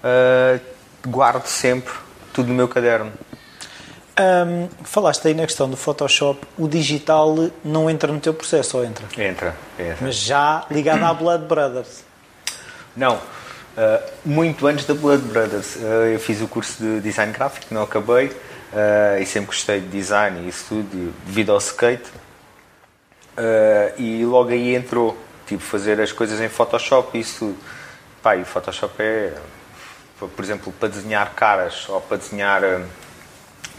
uh, 0.06 0.60
guardo 1.08 1.48
sempre 1.48 1.94
tudo 2.34 2.50
no 2.50 2.54
meu 2.54 2.68
caderno. 2.68 3.12
Um, 4.18 4.70
falaste 4.84 5.28
aí 5.28 5.34
na 5.34 5.46
questão 5.46 5.70
do 5.70 5.76
Photoshop, 5.76 6.40
o 6.58 6.70
digital 6.70 7.36
não 7.64 7.90
entra 7.90 8.12
no 8.14 8.20
teu 8.20 8.34
processo 8.34 8.78
ou 8.78 8.86
entra? 8.86 9.06
Entra, 9.22 9.56
entra. 9.78 9.98
Mas 10.00 10.16
já 10.16 10.66
ligado 10.72 11.04
à 11.04 11.14
Blood 11.14 11.46
Brothers? 11.46 12.04
Não, 12.96 13.16
uh, 13.16 14.12
muito 14.24 14.66
antes 14.68 14.86
da 14.86 14.94
Blood 14.94 15.24
Brothers. 15.24 15.76
Uh, 15.76 16.14
eu 16.14 16.20
fiz 16.20 16.42
o 16.42 16.48
curso 16.48 16.82
de 16.82 17.02
design 17.02 17.34
gráfico, 17.34 17.74
não 17.74 17.84
acabei, 17.84 18.28
uh, 18.28 19.22
e 19.22 19.26
sempre 19.26 19.48
gostei 19.48 19.82
de 19.82 19.88
design 19.88 20.46
e 20.46 20.50
isso 20.50 20.66
tudo, 20.70 21.14
devido 21.26 21.52
ao 21.52 21.58
skate. 21.58 22.10
e 23.98 24.24
logo 24.24 24.50
aí 24.50 24.76
entrou, 24.76 25.18
tipo, 25.46 25.62
fazer 25.62 26.00
as 26.00 26.14
coisas 26.14 26.40
em 26.40 26.48
Photoshop 26.48 27.18
e 27.18 27.22
isso 27.22 27.40
tudo. 27.40 27.58
Pá, 28.24 28.38
e 28.38 28.44
o 28.44 28.46
Photoshop 28.46 28.94
é 29.00 29.34
por 30.20 30.44
exemplo, 30.44 30.74
para 30.80 30.90
desenhar 30.90 31.34
caras 31.34 31.88
ou 31.90 32.00
para 32.02 32.18
desenhar 32.18 32.64
hum, 32.64 32.86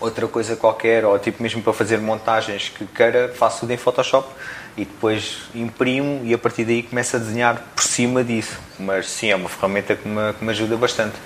outra 0.01 0.27
coisa 0.29 0.57
qualquer, 0.57 1.05
ou 1.05 1.19
tipo 1.19 1.43
mesmo 1.43 1.63
para 1.63 1.73
fazer 1.73 1.99
montagens 1.99 2.69
que 2.69 2.87
queira, 2.87 3.33
faço 3.35 3.61
tudo 3.61 3.73
em 3.73 3.77
Photoshop 3.77 4.29
e 4.77 4.85
depois 4.85 5.39
imprimo 5.55 6.21
e 6.25 6.35
a 6.35 6.39
partir 6.39 6.65
daí 6.65 6.83
começo 6.83 7.17
a 7.17 7.19
desenhar 7.19 7.63
por 7.75 7.83
cima 7.83 8.23
disso. 8.23 8.59
Mas 8.79 9.09
sim, 9.09 9.31
é 9.31 9.37
uma 9.37 9.49
ferramenta 9.49 9.97
que 9.97 10.07
me, 10.07 10.33
que 10.35 10.45
me 10.45 10.51
ajuda 10.51 10.77
bastante. 10.77 11.17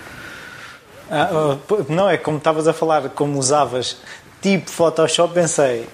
Ah, 1.10 1.28
oh, 1.32 1.92
não, 1.92 2.08
é 2.08 2.16
como 2.16 2.38
estavas 2.38 2.68
a 2.68 2.72
falar, 2.72 3.08
como 3.10 3.38
usavas 3.38 3.96
tipo 4.40 4.70
Photoshop, 4.70 5.34
pensei, 5.34 5.86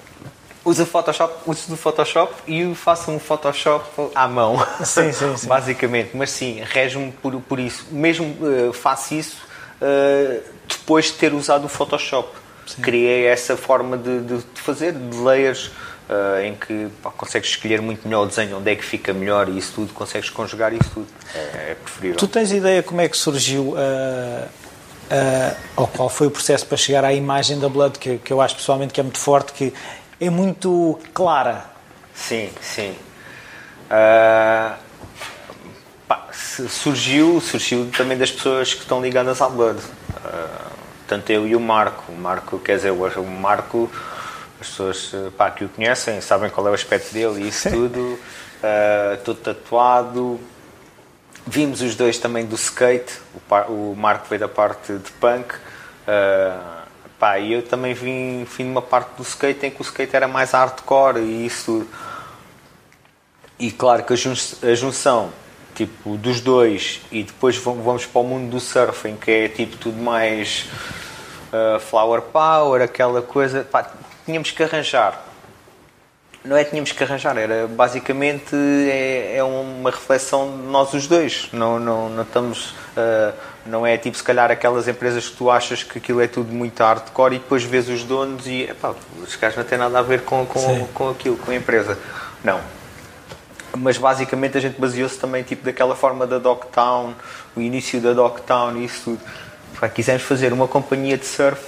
uso 0.66 0.84
Photoshop, 0.84 1.32
uso 1.46 1.68
do 1.68 1.76
Photoshop 1.76 2.34
e 2.46 2.74
faço 2.74 3.10
um 3.12 3.20
Photoshop 3.20 3.86
à 4.14 4.26
mão. 4.26 4.58
Sim, 4.84 5.12
sim, 5.12 5.36
sim. 5.36 5.46
Basicamente, 5.46 6.10
mas 6.14 6.30
sim, 6.30 6.60
rege-me 6.64 7.12
por, 7.12 7.40
por 7.40 7.60
isso. 7.60 7.86
Mesmo 7.90 8.36
uh, 8.40 8.72
faço 8.72 9.14
isso 9.14 9.36
uh, 9.80 10.42
depois 10.68 11.06
de 11.06 11.12
ter 11.12 11.32
usado 11.32 11.66
o 11.66 11.68
Photoshop. 11.68 12.28
Sim. 12.66 12.82
Criei 12.82 13.26
essa 13.26 13.56
forma 13.56 13.96
de, 13.96 14.20
de, 14.22 14.38
de 14.38 14.60
fazer, 14.60 14.92
de 14.92 15.16
layers, 15.18 15.66
uh, 15.66 16.40
em 16.44 16.56
que 16.56 16.88
pá, 17.00 17.12
consegues 17.12 17.50
escolher 17.50 17.80
muito 17.80 18.06
melhor 18.06 18.24
o 18.24 18.26
desenho, 18.26 18.58
onde 18.58 18.68
é 18.68 18.74
que 18.74 18.84
fica 18.84 19.14
melhor 19.14 19.48
e 19.48 19.56
isso 19.56 19.72
tudo, 19.72 19.92
consegues 19.92 20.30
conjugar 20.30 20.72
isso 20.72 20.90
tudo. 20.92 21.06
É, 21.32 21.70
é 21.70 21.76
preferível. 21.80 22.16
Tu 22.16 22.26
tens 22.26 22.50
ideia 22.50 22.82
como 22.82 23.00
é 23.00 23.08
que 23.08 23.16
surgiu 23.16 23.74
uh, 23.74 24.48
ou 25.76 25.86
qual 25.86 26.08
foi 26.08 26.26
o 26.26 26.30
processo 26.32 26.66
para 26.66 26.76
chegar 26.76 27.04
à 27.04 27.14
imagem 27.14 27.60
da 27.60 27.68
Blood, 27.68 28.00
que, 28.00 28.18
que 28.18 28.32
eu 28.32 28.40
acho 28.40 28.56
pessoalmente 28.56 28.92
que 28.92 28.98
é 28.98 29.04
muito 29.04 29.18
forte, 29.18 29.52
que 29.52 29.72
é 30.20 30.30
muito 30.30 30.98
clara. 31.12 31.64
Sim, 32.14 32.50
sim. 32.60 32.96
Uh, 33.86 34.74
pá, 36.08 36.26
surgiu, 36.32 37.40
surgiu 37.40 37.90
também 37.96 38.16
das 38.16 38.30
pessoas 38.30 38.72
que 38.72 38.80
estão 38.80 39.00
ligadas 39.00 39.40
à 39.42 39.48
Blood. 39.48 39.78
Uh, 39.78 40.72
tanto 41.06 41.30
eu 41.30 41.46
e 41.46 41.54
o 41.54 41.60
Marco. 41.60 42.10
O 42.10 42.16
Marco, 42.16 42.58
quer 42.58 42.76
dizer, 42.76 42.90
o 42.90 43.24
Marco, 43.24 43.90
as 44.60 44.68
pessoas 44.68 45.12
pá, 45.36 45.50
que 45.50 45.64
o 45.64 45.68
conhecem 45.68 46.20
sabem 46.20 46.50
qual 46.50 46.66
é 46.68 46.70
o 46.70 46.74
aspecto 46.74 47.12
dele 47.12 47.44
e 47.44 47.48
isso 47.48 47.70
tudo. 47.70 48.00
Uh, 48.00 49.16
todo 49.24 49.38
tatuado. 49.38 50.40
Vimos 51.46 51.80
os 51.80 51.94
dois 51.94 52.18
também 52.18 52.44
do 52.44 52.56
skate. 52.56 53.20
O, 53.68 53.92
o 53.92 53.96
Marco 53.96 54.26
veio 54.28 54.40
da 54.40 54.48
parte 54.48 54.94
de 54.94 55.12
punk. 55.12 55.54
Uh, 55.54 56.75
Pá, 57.18 57.38
e 57.38 57.52
eu 57.52 57.62
também 57.62 57.94
vim, 57.94 58.44
vim 58.44 58.64
numa 58.64 58.82
parte 58.82 59.16
do 59.16 59.22
skate 59.22 59.66
em 59.66 59.70
que 59.70 59.80
o 59.80 59.82
skate 59.82 60.14
era 60.14 60.28
mais 60.28 60.52
hardcore 60.52 61.20
e 61.20 61.46
isso. 61.46 61.86
E 63.58 63.72
claro 63.72 64.04
que 64.04 64.12
a, 64.12 64.16
jun 64.16 64.34
a 64.62 64.74
junção 64.74 65.32
tipo, 65.74 66.16
dos 66.16 66.40
dois 66.40 67.00
e 67.10 67.22
depois 67.22 67.56
vamos 67.56 68.04
para 68.06 68.20
o 68.20 68.24
mundo 68.24 68.50
do 68.50 68.60
surf 68.60 69.08
em 69.08 69.16
que 69.16 69.30
é 69.30 69.48
tipo 69.48 69.76
tudo 69.76 69.96
mais 69.96 70.66
uh, 71.52 71.80
flower 71.80 72.20
power, 72.20 72.82
aquela 72.82 73.22
coisa, 73.22 73.64
pá, 73.64 73.90
tínhamos 74.24 74.50
que 74.50 74.62
arranjar 74.62 75.25
não 76.46 76.56
é 76.56 76.64
tínhamos 76.64 76.92
que 76.92 77.02
arranjar, 77.02 77.36
era 77.36 77.66
basicamente 77.66 78.54
é, 78.54 79.36
é 79.36 79.44
uma 79.44 79.90
reflexão 79.90 80.50
de 80.50 80.62
nós 80.68 80.92
os 80.94 81.06
dois. 81.06 81.48
Não, 81.52 81.78
não, 81.78 82.08
não 82.08 82.22
estamos. 82.22 82.70
Uh, 82.96 83.34
não 83.66 83.84
é 83.84 83.98
tipo 83.98 84.16
se 84.16 84.22
calhar 84.22 84.50
aquelas 84.50 84.86
empresas 84.86 85.28
que 85.28 85.36
tu 85.36 85.50
achas 85.50 85.82
que 85.82 85.98
aquilo 85.98 86.20
é 86.20 86.28
tudo 86.28 86.52
muito 86.52 86.80
hardcore 86.80 87.34
e 87.34 87.38
depois 87.38 87.64
vês 87.64 87.88
os 87.88 88.04
donos 88.04 88.46
e 88.46 88.62
epá, 88.62 88.94
os 89.20 89.34
caras 89.34 89.56
não 89.56 89.64
têm 89.64 89.76
nada 89.76 89.98
a 89.98 90.02
ver 90.02 90.22
com, 90.22 90.46
com, 90.46 90.86
com 90.94 91.10
aquilo, 91.10 91.36
com 91.36 91.50
a 91.50 91.54
empresa. 91.54 91.98
Não. 92.44 92.60
Mas 93.76 93.98
basicamente 93.98 94.56
a 94.56 94.60
gente 94.60 94.80
baseou-se 94.80 95.18
também 95.18 95.42
tipo 95.42 95.64
daquela 95.64 95.96
forma 95.96 96.26
da 96.28 96.38
Dogtown, 96.38 97.12
o 97.56 97.60
início 97.60 98.00
da 98.00 98.12
Dogtown 98.12 98.76
e 98.76 98.84
isso 98.84 99.02
tudo. 99.04 99.20
Epá, 99.74 99.88
quisemos 99.88 100.22
fazer 100.22 100.52
uma 100.52 100.68
companhia 100.68 101.18
de 101.18 101.26
surf 101.26 101.60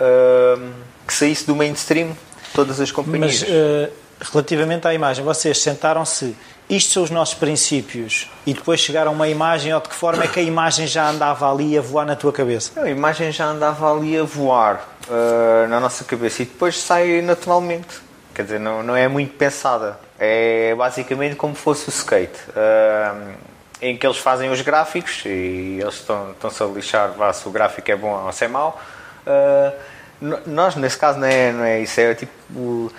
uh, 0.00 0.72
que 1.06 1.12
saísse 1.12 1.46
do 1.46 1.54
mainstream 1.54 2.16
todas 2.54 2.80
as 2.80 2.90
companhias. 2.90 3.42
Mas, 3.42 3.50
uh, 3.50 3.92
relativamente 4.32 4.86
à 4.86 4.94
imagem, 4.94 5.24
vocês 5.24 5.58
sentaram-se, 5.58 6.36
isto 6.68 6.92
são 6.92 7.02
os 7.02 7.10
nossos 7.10 7.34
princípios, 7.34 8.30
e 8.46 8.52
depois 8.52 8.80
chegaram 8.80 9.10
a 9.10 9.14
uma 9.14 9.28
imagem, 9.28 9.72
ou 9.72 9.80
de 9.80 9.88
que 9.88 9.94
forma 9.94 10.24
é 10.24 10.28
que 10.28 10.40
a 10.40 10.42
imagem 10.42 10.86
já 10.86 11.08
andava 11.08 11.50
ali 11.50 11.76
a 11.78 11.80
voar 11.80 12.04
na 12.04 12.16
tua 12.16 12.32
cabeça? 12.32 12.72
Não, 12.76 12.84
a 12.84 12.90
imagem 12.90 13.32
já 13.32 13.46
andava 13.46 13.90
ali 13.90 14.18
a 14.18 14.24
voar 14.24 14.86
uh, 15.08 15.68
na 15.68 15.80
nossa 15.80 16.04
cabeça 16.04 16.42
e 16.42 16.44
depois 16.44 16.78
sai 16.78 17.22
naturalmente. 17.22 18.08
Quer 18.34 18.42
dizer, 18.42 18.60
não, 18.60 18.82
não 18.82 18.94
é 18.94 19.08
muito 19.08 19.34
pensada. 19.34 19.98
É 20.18 20.74
basicamente 20.76 21.36
como 21.36 21.54
fosse 21.54 21.88
o 21.88 21.90
skate. 21.90 22.38
Uh, 22.50 23.34
em 23.80 23.96
que 23.96 24.06
eles 24.06 24.18
fazem 24.18 24.50
os 24.50 24.60
gráficos 24.60 25.22
e 25.24 25.78
eles 25.80 25.94
estão, 25.94 26.32
estão-se 26.32 26.62
a 26.62 26.66
lixar 26.66 27.34
se 27.34 27.48
o 27.48 27.50
gráfico 27.50 27.90
é 27.90 27.96
bom 27.96 28.24
ou 28.24 28.32
se 28.32 28.44
é 28.44 28.48
mau. 28.48 28.80
Uh, 29.26 29.72
nós, 30.20 30.74
nesse 30.74 30.98
caso, 30.98 31.18
não 31.18 31.26
é, 31.26 31.52
não 31.52 31.64
é 31.64 31.80
isso. 31.80 32.00
É 32.00 32.14
tipo. 32.14 32.92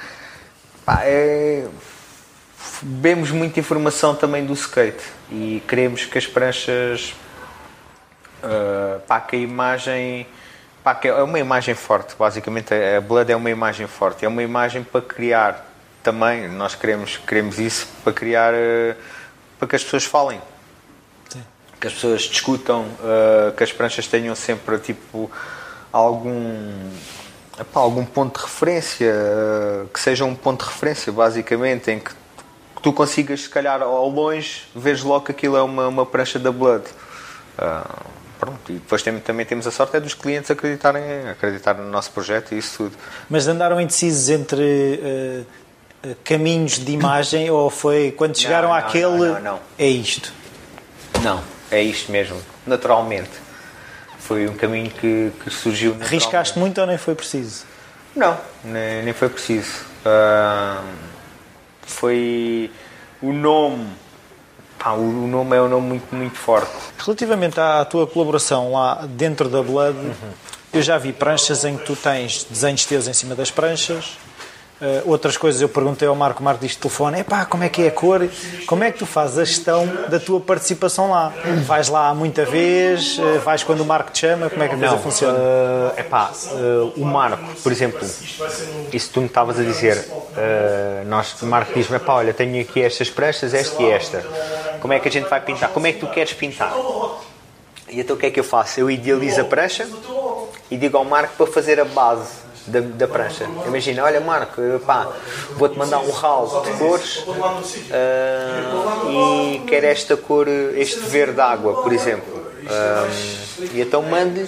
Pá, 0.86 1.02
é, 1.04 1.68
muita 2.82 3.60
informação 3.60 4.16
também 4.16 4.46
do 4.46 4.54
skate 4.54 5.04
e 5.30 5.62
queremos 5.68 6.06
que 6.06 6.18
as 6.18 6.26
pranchas. 6.26 7.14
Uh, 8.42 9.00
pá, 9.02 9.20
que 9.20 9.36
a 9.36 9.40
imagem. 9.40 10.28
Pá, 10.82 10.96
que 10.96 11.10
é 11.10 11.14
uma 11.14 11.40
imagem 11.40 11.76
forte, 11.76 12.16
basicamente. 12.18 12.74
A 12.74 13.02
Blood 13.02 13.30
é 13.32 13.36
uma 13.36 13.50
imagem 13.50 13.86
forte. 13.86 14.24
É 14.24 14.28
uma 14.28 14.42
imagem 14.42 14.82
para 14.82 15.02
criar 15.02 15.66
também. 16.02 16.48
Nós 16.48 16.74
queremos, 16.74 17.18
queremos 17.18 17.60
isso 17.60 17.88
para 18.04 18.14
criar. 18.14 18.54
Uh, 18.54 18.96
para 19.60 19.68
que 19.68 19.76
as 19.76 19.84
pessoas 19.84 20.06
falem. 20.06 20.42
Sim. 21.28 21.44
Que 21.82 21.88
as 21.88 21.94
pessoas 21.94 22.22
discutam, 22.22 22.84
uh, 22.84 23.52
que 23.58 23.64
as 23.64 23.74
pranchas 23.74 24.08
tenham 24.08 24.34
sempre 24.36 24.80
tipo 24.80 25.30
algum 25.91 26.89
epá, 27.60 27.79
algum 27.79 28.05
ponto 28.05 28.39
de 28.39 28.46
referência 28.46 29.13
que 29.93 30.00
seja 30.00 30.25
um 30.25 30.36
ponto 30.36 30.63
de 30.65 30.72
referência 30.72 31.12
basicamente 31.12 31.91
em 31.91 32.00
que 32.00 32.12
tu 32.81 32.93
consigas 32.93 33.41
se 33.41 33.50
calhar 33.50 33.81
ao 33.81 34.10
longe 34.10 34.63
veres 34.75 35.03
logo 35.03 35.25
que 35.25 35.31
aquilo 35.31 35.58
é 35.58 35.62
uma, 35.62 35.88
uma 35.88 36.05
prancha 36.05 36.39
da 36.39 36.51
Blood. 36.51 36.86
Uh, 37.58 38.19
pronto 38.39 38.72
e 38.72 38.75
depois 38.75 39.03
tem, 39.03 39.19
também 39.19 39.46
temos 39.46 39.67
a 39.67 39.72
sorte 39.72 39.98
é 39.98 40.00
dos 40.00 40.13
clientes 40.13 40.50
acreditarem 40.50 41.03
acreditar 41.29 41.74
no 41.74 41.89
nosso 41.89 42.12
projeto 42.12 42.53
e 42.53 42.58
isso 42.58 42.77
tudo. 42.77 42.98
Mas 43.29 43.48
andaram 43.48 43.81
indecisos 43.81 44.29
entre 44.29 45.46
uh, 46.03 46.15
caminhos 46.24 46.79
de 46.79 46.91
imagem 46.93 47.50
ou 47.50 47.69
foi 47.69 48.12
quando 48.12 48.38
chegaram 48.38 48.69
não, 48.69 48.75
àquele 48.75 49.17
não, 49.17 49.34
não, 49.34 49.41
não, 49.41 49.60
é 49.77 49.88
isto? 49.88 50.31
Não 51.22 51.43
é 51.69 51.81
isto 51.81 52.12
mesmo 52.12 52.41
naturalmente 52.65 53.49
foi 54.30 54.48
um 54.48 54.54
caminho 54.54 54.92
que, 54.92 55.32
que 55.44 55.50
surgiu. 55.50 55.98
Arriscaste 56.00 56.60
muito 56.60 56.80
ou 56.80 56.86
nem 56.86 57.00
foi 57.00 57.16
preciso? 57.16 57.66
Não, 58.16 58.38
nem, 58.64 59.02
nem 59.02 59.12
foi 59.12 59.28
preciso. 59.28 59.84
Uh, 60.06 60.86
foi 61.82 62.70
o 63.24 63.34
nome. 63.34 63.88
Pá, 64.78 64.92
o, 64.92 65.24
o 65.24 65.28
nome 65.28 65.58
é 65.58 65.62
um 65.64 65.68
nome 65.68 65.88
muito, 65.88 66.16
muito 66.16 66.38
forte. 66.38 66.72
Relativamente 67.00 67.60
à 67.60 67.84
tua 67.86 68.06
colaboração 68.06 68.72
lá 68.72 69.04
dentro 69.10 69.50
da 69.50 69.64
Blood, 69.64 69.98
uhum. 69.98 70.14
eu 70.74 70.82
já 70.84 71.00
vi 71.00 71.12
pranchas 71.12 71.66
em 71.66 71.76
que 71.76 71.86
tu 71.86 71.96
tens 71.96 72.44
desenhos 72.44 72.86
teus 72.86 73.08
em 73.08 73.13
cima 73.13 73.34
das 73.34 73.50
pranchas, 73.50 74.20
Uh, 74.82 75.12
outras 75.12 75.36
coisas 75.36 75.62
eu 75.62 75.68
perguntei 75.68 76.08
ao 76.08 76.15
Marco, 76.15 76.39
o 76.39 76.44
Marco 76.44 76.62
diz 76.62 76.74
telefone, 76.74 77.20
epá, 77.20 77.46
como 77.46 77.65
é 77.65 77.70
que 77.70 77.84
é 77.84 77.88
a 77.89 77.92
cor? 77.92 78.30
Como 78.65 78.82
é 78.82 78.89
que 78.89 79.00
tu 79.00 79.06
fazes 79.06 79.38
a 79.38 79.44
gestão 79.44 79.86
da 80.08 80.18
tua 80.22 80.39
participação 80.39 81.12
lá? 81.12 81.34
Vais 81.65 81.89
lá 81.89 82.13
muita 82.13 82.46
vez? 82.46 83.18
Uh, 83.18 83.39
vais 83.44 83.62
quando 83.62 83.82
o 83.82 83.86
Marco 83.86 84.10
te 84.10 84.20
chama? 84.20 84.50
Como 84.50 84.63
é 84.63 84.70
que 84.70 84.76
a 84.76 84.78
coisa 84.78 84.94
Não, 84.96 85.02
funciona? 85.02 85.38
Uh, 85.38 86.00
epá, 86.00 86.32
uh, 86.32 86.94
o 86.96 87.04
Marco, 87.04 87.44
por 87.62 87.74
exemplo, 87.74 88.00
isso 88.94 89.10
tu 89.12 89.20
me 89.20 89.28
estavas 89.28 89.60
a 89.60 89.63
dizer, 89.63 90.06
nós, 91.08 91.42
o 91.42 91.46
Marco 91.46 91.74
diz-me, 91.74 91.98
epá, 91.98 92.13
olha, 92.13 92.34
tenho 92.34 92.62
aqui 92.62 92.82
estas 92.82 93.10
pranchas, 93.10 93.54
esta 93.54 93.84
e 93.84 93.92
esta. 93.92 94.24
Como 94.80 94.94
é 94.94 95.00
que 95.00 95.10
a 95.10 95.12
gente 95.12 95.28
vai 95.28 95.42
pintar? 95.42 95.70
Como 95.72 95.88
é 95.88 95.92
que 95.92 96.00
tu 96.00 96.08
queres 96.08 96.32
pintar? 96.32 96.74
E 97.89 98.00
então 98.00 98.15
o 98.15 98.20
que 98.20 98.28
é 98.28 98.32
que 98.32 98.39
eu 98.39 98.46
faço? 98.46 98.80
Eu 98.80 98.89
idealizo 98.89 99.42
a 99.42 99.44
prancha 99.44 99.86
e 100.72 100.78
digo 100.78 100.98
ao 100.98 101.04
Marco 101.04 101.36
para 101.36 101.48
fazer 101.48 101.82
a 101.82 101.86
base 101.86 102.49
da, 102.69 102.79
da 102.82 103.08
prancha. 103.08 103.45
Imagina, 103.65 104.03
olha 104.03 104.21
Marco, 104.21 104.62
pá, 104.86 105.08
vou-te 105.55 105.77
mandar 105.77 105.99
um 105.99 106.12
ralo 106.12 106.62
de 106.62 106.71
cores 106.77 107.17
uh, 107.27 107.32
e 109.10 109.62
quero 109.67 109.86
esta 109.86 110.15
cor, 110.15 110.47
este 110.47 110.99
verde 110.99 111.41
água, 111.41 111.82
por 111.82 111.91
exemplo. 111.91 112.38
Uh, 112.38 113.69
e 113.73 113.82
então 113.82 114.01
mande 114.01 114.47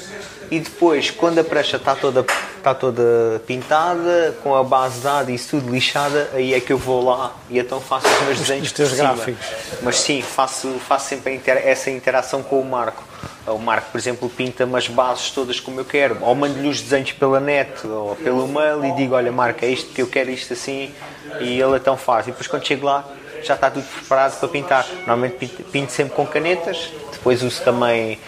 e 0.51 0.59
depois, 0.59 1.09
quando 1.09 1.39
a 1.39 1.43
prancha 1.45 1.77
está 1.77 1.95
toda, 1.95 2.25
está 2.61 2.73
toda 2.73 3.41
pintada, 3.45 4.35
com 4.43 4.55
a 4.55 4.63
base 4.63 5.01
dada 5.01 5.31
e 5.31 5.35
isso 5.35 5.59
tudo 5.59 5.71
lixada, 5.71 6.29
aí 6.33 6.53
é 6.53 6.59
que 6.59 6.71
eu 6.71 6.77
vou 6.77 7.03
lá 7.03 7.35
e 7.49 7.59
então 7.59 7.81
faço 7.81 8.07
os 8.07 8.21
meus 8.21 8.39
desenhos. 8.39 8.67
Os 8.67 8.71
teus 8.71 8.93
gráficos. 8.93 9.45
Mas 9.81 9.99
sim, 9.99 10.21
faço, 10.21 10.67
faço 10.87 11.09
sempre 11.09 11.41
essa 11.45 11.89
interação 11.89 12.41
com 12.41 12.59
o 12.61 12.65
Marco. 12.65 13.03
O 13.47 13.57
Marco, 13.57 13.91
por 13.91 13.97
exemplo, 13.97 14.29
pinta-me 14.29 14.77
as 14.77 14.87
bases 14.87 15.31
todas 15.31 15.59
como 15.59 15.79
eu 15.79 15.85
quero, 15.85 16.17
ou 16.21 16.33
mando-lhe 16.35 16.67
os 16.67 16.79
desenhos 16.79 17.11
pela 17.11 17.39
net 17.39 17.85
ou 17.87 18.15
pelo 18.15 18.47
mail 18.47 18.85
e 18.85 18.91
digo: 18.95 19.15
Olha, 19.15 19.31
Marco, 19.31 19.65
é 19.65 19.67
isto 19.67 19.91
que 19.91 20.01
eu 20.01 20.07
quero, 20.07 20.29
isto 20.29 20.53
assim, 20.53 20.93
e 21.39 21.59
ele 21.59 21.75
então 21.75 21.97
faz. 21.97 22.27
E 22.27 22.31
depois, 22.31 22.47
quando 22.47 22.65
chego 22.65 22.85
lá, 22.85 23.03
já 23.43 23.55
está 23.55 23.71
tudo 23.71 23.85
preparado 23.85 24.39
para 24.39 24.47
pintar. 24.47 24.87
Normalmente 25.07 25.47
pinto 25.71 25.91
sempre 25.91 26.13
com 26.13 26.25
canetas, 26.25 26.91
depois 27.11 27.41
uso 27.41 27.61
também 27.63 28.19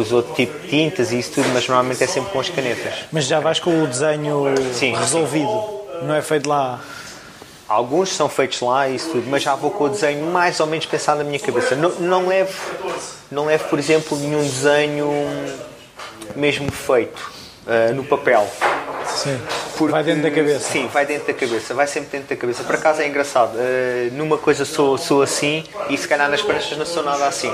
uso 0.00 0.16
outro 0.16 0.34
tipo 0.34 0.58
de 0.60 0.68
tintas 0.68 1.12
e 1.12 1.18
isso 1.18 1.32
tudo, 1.32 1.48
mas 1.50 1.66
normalmente 1.66 2.02
é 2.02 2.06
sempre 2.06 2.30
com 2.30 2.40
as 2.40 2.48
canetas. 2.48 2.94
Mas 3.12 3.24
já 3.24 3.40
vais 3.40 3.58
com 3.58 3.82
o 3.82 3.86
desenho 3.86 4.44
sim, 4.72 4.94
resolvido, 4.94 5.48
sim. 5.48 6.06
não 6.06 6.14
é 6.14 6.22
feito 6.22 6.48
lá? 6.48 6.80
Alguns 7.68 8.10
são 8.10 8.28
feitos 8.28 8.60
lá 8.60 8.88
e 8.88 8.94
isso 8.94 9.10
tudo, 9.10 9.28
mas 9.28 9.42
já 9.42 9.56
vou 9.56 9.72
com 9.72 9.84
o 9.84 9.88
desenho 9.88 10.24
mais 10.26 10.60
ou 10.60 10.66
menos 10.66 10.86
pensado 10.86 11.18
na 11.18 11.24
minha 11.24 11.40
cabeça. 11.40 11.74
Não, 11.74 11.90
não, 11.98 12.26
levo, 12.26 12.54
não 13.30 13.46
levo, 13.46 13.64
por 13.64 13.78
exemplo, 13.78 14.16
nenhum 14.18 14.42
desenho 14.42 15.10
mesmo 16.36 16.70
feito 16.70 17.32
uh, 17.66 17.92
no 17.92 18.04
papel. 18.04 18.48
Sim. 19.16 19.40
Porque, 19.76 19.92
vai 19.92 20.04
dentro 20.04 20.22
da 20.22 20.30
cabeça. 20.30 20.60
Sim, 20.70 20.86
vai 20.92 21.06
dentro 21.06 21.26
da 21.26 21.34
cabeça, 21.34 21.74
vai 21.74 21.86
sempre 21.86 22.10
dentro 22.10 22.28
da 22.28 22.36
cabeça. 22.36 22.62
Por 22.62 22.74
acaso 22.76 23.02
é 23.02 23.08
engraçado. 23.08 23.56
Uh, 23.56 24.12
numa 24.12 24.38
coisa 24.38 24.64
sou, 24.64 24.96
sou 24.96 25.22
assim 25.22 25.64
e 25.90 25.98
se 25.98 26.06
calhar 26.06 26.30
nas 26.30 26.42
pranchas 26.42 26.78
não 26.78 26.86
sou 26.86 27.02
nada 27.02 27.26
assim. 27.26 27.52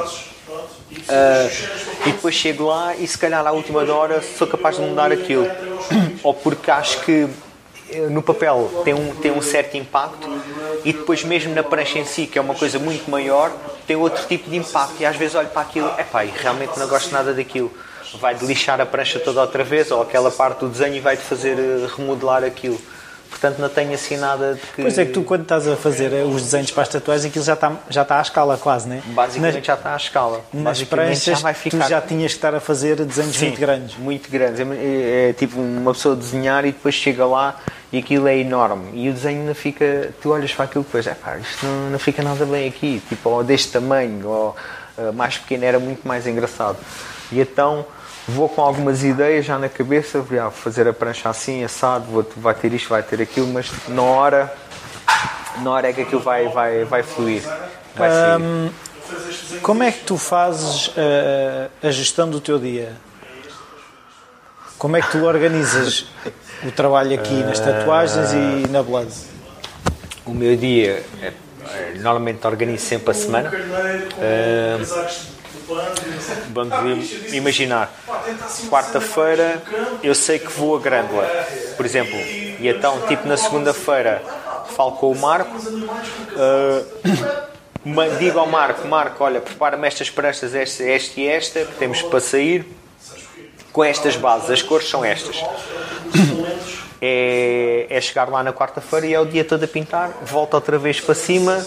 Uh, 0.93 2.07
e 2.07 2.13
depois 2.13 2.35
chego 2.35 2.67
lá 2.67 2.95
e 2.95 3.07
se 3.07 3.17
calhar 3.17 3.47
à 3.47 3.53
última 3.53 3.81
hora 3.93 4.23
sou 4.23 4.47
capaz 4.47 4.77
de 4.77 4.83
mudar 4.83 5.11
aquilo. 5.11 5.47
Ou 6.23 6.35
porque 6.35 6.71
acho 6.71 7.01
que 7.01 7.29
no 8.11 8.23
papel 8.23 8.83
tem 8.85 8.95
um, 8.95 9.15
tem 9.17 9.31
um 9.31 9.43
certo 9.43 9.77
impacto 9.77 10.29
e 10.85 10.93
depois 10.93 11.23
mesmo 11.25 11.55
na 11.55 11.63
prancha 11.63 11.99
em 11.99 12.05
si, 12.05 12.27
que 12.27 12.39
é 12.39 12.43
uma 12.43 12.55
coisa 12.55 12.79
muito 12.79 13.11
maior, 13.11 13.53
tem 13.87 13.97
outro 13.97 14.27
tipo 14.27 14.49
de 14.49 14.57
impacto 14.57 15.01
e 15.01 15.07
às 15.07 15.17
vezes 15.17 15.35
olho 15.35 15.49
para 15.49 15.63
aquilo, 15.63 15.91
é 15.97 16.03
pá, 16.03 16.23
realmente 16.23 16.79
não 16.79 16.89
gosto 16.89 17.13
nada 17.13 17.33
daquilo. 17.33 17.73
Vai 18.21 18.35
de 18.35 18.45
lixar 18.45 18.81
a 18.81 18.87
prancha 18.87 19.19
toda 19.19 19.41
outra 19.41 19.65
vez 19.65 19.91
ou 19.91 20.03
aquela 20.03 20.31
parte 20.31 20.61
do 20.61 20.69
desenho 20.69 20.97
e 20.97 21.01
vai 21.01 21.17
de 21.17 21.23
fazer 21.23 21.59
eh, 21.59 21.89
remodelar 21.97 22.45
aquilo. 22.45 22.79
Portanto, 23.33 23.59
não 23.59 23.69
tenho 23.71 23.95
assim 23.95 24.19
nada 24.19 24.55
de 24.55 24.61
que. 24.61 24.83
Pois 24.83 24.99
é 24.99 25.07
que 25.07 25.13
tu, 25.13 25.23
quando 25.25 25.43
estás 25.43 25.67
a 25.67 25.75
fazer 25.75 26.13
eh, 26.13 26.23
os 26.23 26.43
desenhos 26.43 26.71
para 26.71 26.83
as 26.83 26.89
tatuagens, 26.91 27.25
aquilo 27.25 27.45
já 27.45 27.55
está, 27.55 27.73
já 27.89 28.03
está 28.03 28.19
à 28.19 28.23
escala 28.23 28.59
quase, 28.59 28.87
não 28.87 28.97
é? 28.97 29.01
Basicamente 29.07 29.55
nas, 29.57 29.67
já 29.67 29.75
está 29.75 29.95
à 29.95 29.97
escala. 29.97 30.45
Nas 30.53 30.83
pranchas, 30.85 31.41
já 31.41 31.55
ficar... 31.55 31.85
tu 31.85 31.89
já 31.89 32.01
tinhas 32.03 32.33
que 32.33 32.39
estar 32.39 32.55
a 32.55 32.61
fazer 32.61 32.97
desenhos 32.97 33.35
Sim, 33.35 33.47
muito 33.47 33.61
grandes. 33.61 33.97
Muito 33.97 34.31
grandes. 34.31 34.61
É, 34.61 34.65
é, 34.65 35.31
é, 35.31 35.33
tipo 35.33 35.59
uma 35.59 35.95
pessoa 35.95 36.15
desenhar 36.15 36.65
e 36.67 36.73
depois 36.73 36.95
chega 36.95 37.25
lá 37.25 37.57
e 37.91 37.99
aquilo 37.99 38.29
é 38.29 38.37
enorme. 38.37 38.91
E 38.93 39.09
o 39.09 39.15
desenho 39.15 39.47
não 39.47 39.55
fica. 39.55 40.11
Tu 40.21 40.31
olhas 40.31 40.53
para 40.53 40.67
aquilo 40.67 40.85
depois, 40.85 41.07
é 41.07 41.15
pá, 41.15 41.39
isto 41.39 41.65
não, 41.65 41.91
não 41.91 41.99
fica 41.99 42.23
nada 42.23 42.45
bem 42.45 42.69
aqui. 42.69 43.03
Tipo, 43.09 43.31
ou 43.31 43.43
deste 43.43 43.73
tamanho, 43.73 44.29
ou 44.29 44.57
uh, 44.99 45.13
mais 45.15 45.39
pequeno, 45.39 45.65
era 45.65 45.81
muito 45.81 46.07
mais 46.07 46.27
engraçado. 46.27 46.77
E 47.33 47.41
então 47.41 47.87
vou 48.27 48.49
com 48.49 48.63
algumas 48.63 49.03
ideias 49.03 49.45
já 49.45 49.59
na 49.59 49.69
cabeça, 49.69 50.21
vou 50.21 50.51
fazer 50.51 50.87
a 50.89 50.93
prancha 50.93 51.29
assim, 51.29 51.65
assado, 51.65 52.05
vou, 52.07 52.27
vai 52.37 52.55
ter 52.55 52.73
isto, 52.73 52.89
vai 52.89 53.03
ter 53.03 53.21
aquilo, 53.21 53.47
mas 53.49 53.71
na 53.89 54.03
hora, 54.03 54.53
na 55.63 55.71
hora 55.71 55.89
é 55.89 55.93
que 55.93 56.03
aquilo 56.03 56.21
vai, 56.21 56.49
vai, 56.49 56.85
vai 56.85 57.03
fluir. 57.03 57.43
Vai 57.95 58.11
um, 58.39 58.71
como 59.61 59.83
é 59.83 59.93
que 59.93 60.05
tu 60.05 60.17
fazes 60.17 60.91
a, 60.97 61.01
eh, 61.01 61.69
a 61.83 61.91
gestão 61.91 62.31
do 62.31 62.41
teu 62.41 62.59
dia? 62.59 62.97
Como 64.79 64.97
é 64.97 65.03
que 65.03 65.11
tu 65.11 65.25
organizas 65.25 66.07
o 66.65 66.73
trabalho 66.73 67.15
aqui 67.15 67.35
nas 67.45 67.61
tatuagens 67.61 68.33
uh, 68.33 68.37
e 68.37 68.69
na 68.69 68.83
Blood? 68.83 69.13
o 70.25 70.33
meu 70.33 70.57
dia, 70.57 71.05
é, 71.21 71.27
é, 71.27 71.95
normalmente 71.97 72.47
organizo 72.47 72.85
sempre 72.85 73.11
a 73.11 73.15
semana. 73.15 73.51
Uh, 73.51 75.32
vamos 76.51 77.33
imaginar, 77.33 77.93
quarta-feira 78.69 79.63
eu 80.03 80.15
sei 80.15 80.39
que 80.39 80.51
vou 80.53 80.77
a 80.77 80.81
Grândola, 80.81 81.29
por 81.77 81.87
exemplo, 81.87 82.17
e 82.17 82.69
então, 82.69 83.01
tipo 83.07 83.27
na 83.27 83.37
segunda-feira, 83.37 84.23
falo 84.77 84.93
com 84.93 85.11
o 85.11 85.19
Marco. 85.19 85.57
Uh, 87.85 88.19
digo 88.19 88.39
ao 88.39 88.47
Marco, 88.47 88.87
Marco, 88.87 89.25
olha, 89.25 89.41
prepara-me 89.41 89.87
estas 89.87 90.09
pranchas, 90.09 90.55
esta, 90.55 90.85
esta 90.85 91.21
e 91.21 91.27
esta, 91.27 91.65
que 91.65 91.75
temos 91.75 92.01
para 92.01 92.21
sair 92.21 92.65
com 93.73 93.83
estas 93.83 94.17
bases, 94.17 94.51
as 94.51 94.63
cores 94.63 94.89
são 94.89 95.05
estas. 95.05 95.37
É, 97.05 97.89
é 97.91 98.01
chegar 98.01 98.29
lá 98.29 98.45
na 98.45 98.53
quarta-feira 98.53 99.05
e 99.09 99.13
é 99.13 99.19
o 99.19 99.27
dia 99.27 99.45
todo 99.45 99.65
a 99.65 99.67
pintar, 99.67 100.13
volta 100.23 100.57
outra 100.57 100.79
vez 100.79 101.01
para 101.01 101.17
cima, 101.17 101.67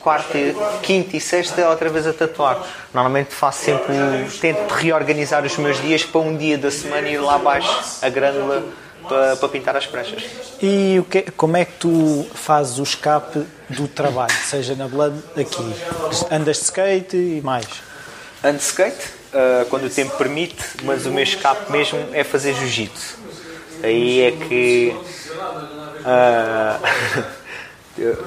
quarta, 0.00 0.38
quinta 0.82 1.16
e 1.16 1.20
sexta 1.20 1.68
outra 1.68 1.88
vez 1.88 2.06
a 2.06 2.12
tatuar. 2.12 2.66
Normalmente 2.92 3.34
faço 3.34 3.64
sempre, 3.64 3.94
tento 4.40 4.72
reorganizar 4.72 5.44
os 5.44 5.56
meus 5.56 5.80
dias 5.80 6.04
para 6.04 6.20
um 6.20 6.36
dia 6.36 6.58
da 6.58 6.70
semana 6.70 7.08
ir 7.08 7.18
lá 7.18 7.36
abaixo 7.36 7.98
a 8.02 8.08
grânula 8.08 8.64
para, 9.06 9.36
para 9.36 9.48
pintar 9.48 9.76
as 9.76 9.86
pranchas. 9.86 10.24
E 10.62 11.02
que, 11.10 11.22
como 11.32 11.56
é 11.56 11.64
que 11.64 11.72
tu 11.78 12.26
fazes 12.34 12.78
o 12.78 12.82
escape 12.82 13.44
do 13.68 13.86
trabalho, 13.88 14.34
seja 14.44 14.74
na 14.74 14.88
Blood 14.88 15.16
aqui? 15.36 15.74
Andas 16.30 16.58
de 16.58 16.64
skate 16.64 17.16
e 17.16 17.40
mais? 17.42 17.66
Ando 18.42 18.58
de 18.58 18.64
skate, 18.64 19.06
uh, 19.34 19.66
quando 19.68 19.84
o 19.84 19.90
tempo 19.90 20.16
permite, 20.16 20.64
mas 20.82 21.06
o 21.06 21.10
meu 21.10 21.22
escape 21.22 21.70
mesmo 21.70 21.98
é 22.12 22.24
fazer 22.24 22.54
jiu-jitsu. 22.54 23.18
Aí 23.82 24.20
é 24.20 24.32
que 24.32 24.96
uh, 26.00 27.30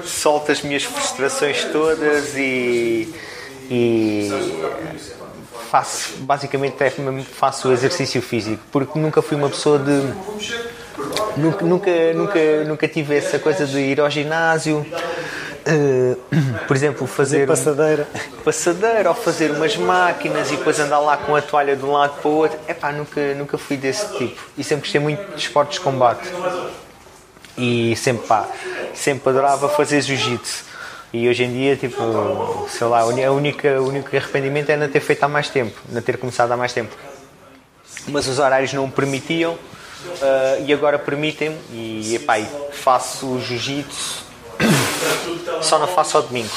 solto 0.04 0.52
as 0.52 0.62
minhas 0.62 0.84
frustrações 0.84 1.64
todas 1.64 2.36
e, 2.36 3.12
e 3.70 4.30
faço, 5.70 6.16
basicamente 6.18 6.76
é 6.82 6.90
faço 7.22 7.68
o 7.68 7.72
exercício 7.72 8.20
físico, 8.22 8.62
porque 8.70 8.98
nunca 8.98 9.20
fui 9.22 9.36
uma 9.36 9.48
pessoa 9.48 9.78
de 9.78 10.12
Nunca, 11.36 11.64
nunca, 11.64 12.12
nunca, 12.14 12.64
nunca 12.64 12.88
tive 12.88 13.16
essa 13.16 13.38
coisa 13.38 13.66
de 13.66 13.78
ir 13.78 14.00
ao 14.00 14.08
ginásio. 14.08 14.86
Uh, 15.66 16.16
por 16.66 16.76
exemplo, 16.76 17.06
fazer, 17.06 17.46
passadeira. 17.46 18.06
Um, 18.14 18.42
passadeira 18.42 19.08
ou 19.08 19.14
fazer 19.14 19.50
umas 19.50 19.76
máquinas 19.76 20.50
e 20.50 20.56
depois 20.56 20.78
andar 20.78 21.00
lá 21.00 21.16
com 21.16 21.34
a 21.34 21.42
toalha 21.42 21.74
de 21.74 21.84
um 21.84 21.92
lado 21.92 22.20
para 22.20 22.30
o 22.30 22.34
outro. 22.34 22.58
Epá, 22.68 22.92
nunca, 22.92 23.34
nunca 23.34 23.58
fui 23.58 23.76
desse 23.76 24.16
tipo. 24.16 24.40
E 24.56 24.62
sempre 24.62 24.82
gostei 24.82 25.00
muito 25.00 25.34
de 25.34 25.40
esportes 25.40 25.78
de 25.78 25.84
combate. 25.84 26.28
E 27.56 27.94
sempre, 27.96 28.26
pá, 28.26 28.48
sempre 28.94 29.30
adorava 29.30 29.68
fazer 29.68 30.00
jiu-jitsu. 30.00 30.64
E 31.12 31.28
hoje 31.28 31.44
em 31.44 31.52
dia, 31.52 31.76
tipo, 31.76 32.66
sei 32.68 32.86
lá, 32.88 33.00
a 33.02 33.32
única, 33.32 33.80
o 33.80 33.88
único 33.88 34.08
arrependimento 34.16 34.70
é 34.70 34.76
não 34.76 34.88
ter 34.88 34.98
feito 34.98 35.22
há 35.22 35.28
mais 35.28 35.48
tempo, 35.48 35.78
não 35.88 36.02
ter 36.02 36.18
começado 36.18 36.50
há 36.50 36.56
mais 36.56 36.72
tempo. 36.72 36.92
Mas 38.08 38.26
os 38.26 38.40
horários 38.40 38.72
não 38.72 38.84
o 38.84 38.90
permitiam 38.90 39.52
uh, 39.52 40.64
e 40.66 40.72
agora 40.72 40.98
permitem-me 40.98 41.56
e 41.70 42.16
epá, 42.16 42.34
faço 42.72 43.38
jiu-jitsu, 43.40 44.24
só 45.62 45.78
não 45.78 45.86
faço 45.86 46.16
ao 46.16 46.24
domingo. 46.24 46.50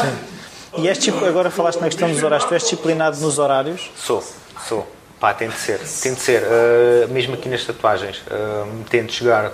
Sim. 0.00 0.40
E 0.82 0.88
és, 0.88 0.98
tipo, 0.98 1.24
agora 1.24 1.50
falaste 1.50 1.78
na 1.78 1.86
questão 1.86 2.10
dos 2.10 2.22
horários, 2.22 2.48
tu 2.48 2.54
és 2.54 2.62
disciplinado 2.62 3.16
nos 3.20 3.38
horários? 3.38 3.90
Sou, 3.96 4.24
sou. 4.68 4.86
Pá, 5.20 5.34
tem 5.34 5.48
de 5.48 5.56
ser, 5.56 5.78
tem 6.02 6.14
de 6.14 6.20
ser. 6.20 6.42
Uh, 6.42 7.08
mesmo 7.10 7.34
aqui 7.34 7.48
nas 7.48 7.64
tatuagens, 7.64 8.18
uh, 8.26 8.84
tento 8.88 9.12
chegar 9.12 9.52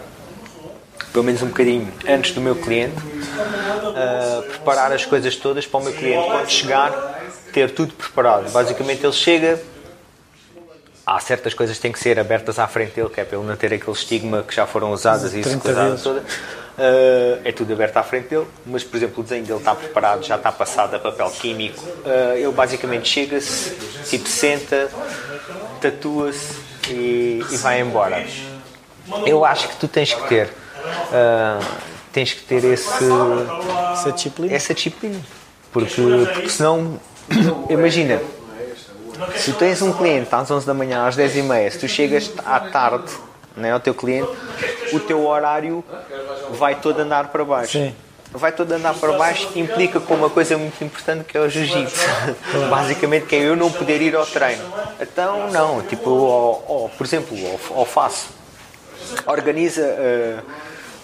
pelo 1.16 1.24
menos 1.24 1.40
um 1.40 1.46
bocadinho 1.46 1.90
antes 2.06 2.32
do 2.32 2.42
meu 2.42 2.54
cliente, 2.54 2.94
uh, 2.98 4.42
preparar 4.42 4.92
as 4.92 5.06
coisas 5.06 5.34
todas 5.34 5.66
para 5.66 5.80
o 5.80 5.82
meu 5.82 5.94
cliente 5.94 6.26
quando 6.26 6.50
chegar 6.50 7.22
ter 7.54 7.70
tudo 7.70 7.94
preparado. 7.94 8.52
Basicamente 8.52 9.02
ele 9.02 9.14
chega, 9.14 9.58
há 11.06 11.18
certas 11.18 11.54
coisas 11.54 11.76
que 11.76 11.80
têm 11.80 11.90
que 11.90 11.98
ser 11.98 12.20
abertas 12.20 12.58
à 12.58 12.68
frente 12.68 12.96
dele, 12.96 13.08
que 13.08 13.18
é 13.18 13.24
para 13.24 13.38
ele 13.38 13.46
não 13.46 13.56
ter 13.56 13.72
aquele 13.72 13.92
estigma 13.96 14.42
que 14.42 14.54
já 14.54 14.66
foram 14.66 14.92
usadas 14.92 15.32
e 15.32 15.40
isso 15.40 15.58
toda. 15.58 16.20
Uh, 16.20 17.40
é 17.42 17.50
tudo 17.50 17.72
aberto 17.72 17.96
à 17.96 18.02
frente 18.02 18.28
dele, 18.28 18.46
mas 18.66 18.84
por 18.84 18.98
exemplo 18.98 19.20
o 19.20 19.22
desenho 19.22 19.46
dele 19.46 19.58
está 19.58 19.74
preparado, 19.74 20.22
já 20.22 20.36
está 20.36 20.52
passado 20.52 20.96
a 20.96 20.98
papel 20.98 21.30
químico. 21.30 21.82
Uh, 21.82 22.36
ele 22.36 22.52
basicamente 22.52 23.08
chega-se, 23.08 23.70
tipo 24.10 24.28
senta, 24.28 24.90
tatua-se 25.80 26.56
e, 26.90 27.42
e, 27.50 27.56
vai 27.56 27.80
embora. 27.80 28.22
Eu 29.24 29.46
acho 29.46 29.66
que 29.68 29.76
tu 29.76 29.88
tens 29.88 30.12
que 30.12 30.28
ter, 30.28 30.50
uh, 30.86 31.64
tens 32.12 32.32
que 32.32 32.42
ter 32.42 32.64
esse, 32.64 33.04
essa 33.92 34.12
disciplina. 34.12 34.54
Essa 34.54 34.74
disciplina. 34.74 35.20
Porque, 35.72 36.02
porque 36.32 36.48
senão, 36.48 37.00
imagina, 37.68 38.20
se 39.36 39.52
tu 39.52 39.58
tens 39.58 39.82
um 39.82 39.92
cliente 39.92 40.28
às 40.32 40.50
11 40.50 40.66
da 40.66 40.74
manhã, 40.74 41.06
às 41.06 41.16
10 41.16 41.36
e 41.36 41.42
meia, 41.42 41.70
se 41.70 41.78
tu 41.78 41.88
chegas 41.88 42.32
à 42.44 42.60
tarde 42.60 43.12
né, 43.56 43.72
ao 43.72 43.80
teu 43.80 43.94
cliente, 43.94 44.30
o 44.92 45.00
teu 45.00 45.26
horário 45.26 45.82
vai 46.50 46.74
todo 46.76 47.00
andar 47.00 47.28
para 47.28 47.44
baixo. 47.44 47.72
Sim. 47.72 47.94
Vai 48.32 48.52
todo 48.52 48.70
andar 48.72 48.94
para 48.94 49.12
baixo 49.12 49.48
implica 49.56 49.98
com 49.98 50.14
uma 50.14 50.28
coisa 50.28 50.58
muito 50.58 50.82
importante 50.84 51.24
que 51.24 51.38
é 51.38 51.40
o 51.40 51.48
jiu-jitsu. 51.48 52.06
Basicamente 52.68 53.26
que 53.26 53.36
é 53.36 53.38
eu 53.38 53.56
não 53.56 53.70
poder 53.70 54.02
ir 54.02 54.14
ao 54.14 54.26
treino. 54.26 54.62
Então 55.00 55.50
não, 55.50 55.80
tipo, 55.82 56.10
ou, 56.10 56.64
ou, 56.68 56.88
por 56.90 57.06
exemplo, 57.06 57.36
ou, 57.38 57.60
ou 57.70 57.84
faço. 57.86 58.28
Organiza, 59.26 59.82
uh, 59.82 60.42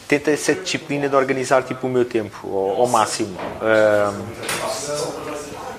tenta 0.09 0.31
essa 0.31 0.55
disciplina 0.55 1.09
de 1.09 1.17
organizar 1.17 1.63
tipo 1.63 1.87
o 1.87 1.91
meu 1.91 2.05
tempo 2.05 2.37
ao, 2.47 2.83
ao 2.83 2.87
máximo. 2.87 3.37
Uh, 3.61 4.23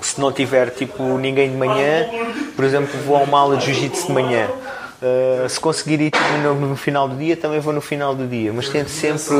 se 0.00 0.20
não 0.20 0.30
tiver 0.32 0.70
tipo 0.70 1.18
ninguém 1.18 1.50
de 1.50 1.56
manhã, 1.56 2.06
por 2.54 2.64
exemplo, 2.64 2.98
vou 3.06 3.16
a 3.16 3.20
uma 3.20 3.38
aula 3.38 3.56
de 3.56 3.66
jiu-jitsu 3.66 4.06
de 4.06 4.12
manhã. 4.12 4.48
Uh, 5.02 5.48
se 5.48 5.58
conseguir 5.58 6.00
ir 6.00 6.10
tipo, 6.10 6.32
no, 6.42 6.54
no, 6.54 6.76
final 6.76 7.08
do 7.08 7.16
dia, 7.16 7.36
também 7.36 7.60
vou 7.60 7.72
no 7.72 7.80
final 7.80 8.14
do 8.14 8.26
dia. 8.26 8.52
Mas 8.52 8.68
tento 8.68 8.88
sempre 8.88 9.34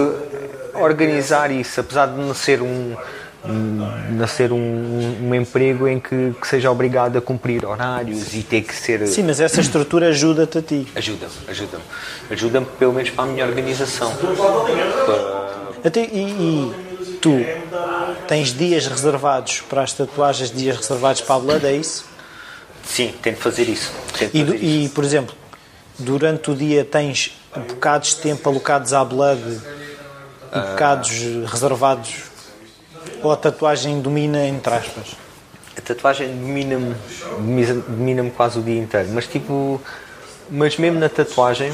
organizar 0.75 1.51
isso, 1.51 1.81
apesar 1.81 2.07
de 2.07 2.19
não 2.19 2.35
ser 2.35 2.61
um, 2.61 2.97
não 3.47 4.27
ser 4.27 4.53
um, 4.53 5.29
um 5.29 5.35
emprego 5.35 5.87
em 5.87 6.01
que, 6.01 6.35
que, 6.41 6.47
seja 6.47 6.71
obrigado 6.71 7.19
a 7.19 7.21
cumprir 7.21 7.65
horários 7.65 8.35
e 8.35 8.43
ter 8.43 8.63
que 8.63 8.75
ser. 8.75 9.07
Sim, 9.07 9.25
mas 9.25 9.39
essa 9.39 9.61
estrutura 9.61 10.09
ajuda-te 10.09 10.59
a 10.59 10.63
ti. 10.63 10.89
Ajuda-me, 10.95 11.33
ajuda-me. 11.49 11.85
Ajuda-me 12.31 12.67
pelo 12.79 12.93
menos 12.93 13.11
para 13.11 13.25
a 13.25 13.27
minha 13.27 13.45
organização. 13.45 14.13
Até, 15.85 16.05
e, 16.05 16.31
e 16.31 17.19
tu 17.21 17.45
tens 18.27 18.55
dias 18.55 18.87
reservados 18.87 19.61
para 19.69 19.83
as 19.83 19.93
tatuagens, 19.93 20.51
dias 20.51 20.77
reservados 20.79 21.21
para 21.21 21.37
a 21.37 21.39
Blood, 21.39 21.67
é 21.67 21.73
isso? 21.73 22.07
Sim, 22.83 23.15
tento 23.23 23.39
fazer 23.39 23.69
isso. 23.69 23.93
Tento 24.19 24.35
e, 24.35 24.45
fazer 24.45 24.65
e 24.65 24.89
por 24.89 25.05
exemplo, 25.05 25.35
durante 25.99 26.51
o 26.51 26.55
dia 26.55 26.85
tens 26.85 27.37
bocados 27.69 28.11
de 28.11 28.17
tempo 28.17 28.49
alocados 28.49 28.95
à 28.95 29.05
Blood 29.05 29.61
e 30.55 30.71
bocados 30.71 31.11
uh... 31.11 31.45
reservados? 31.45 32.34
Ou 33.25 33.33
a 33.33 33.37
tatuagem 33.37 34.03
domina, 34.03 34.47
entre 34.47 34.75
aspas? 34.75 35.17
A 35.77 35.81
tatuagem 35.81 36.29
domina-me 36.29 36.95
domina 37.89 38.31
quase 38.31 38.59
o 38.59 38.63
dia 38.63 38.79
inteiro, 38.79 39.09
mas 39.13 39.27
tipo, 39.27 39.81
mas 40.51 40.77
mesmo 40.77 41.01
na 41.01 41.09
tatuagem 41.09 41.73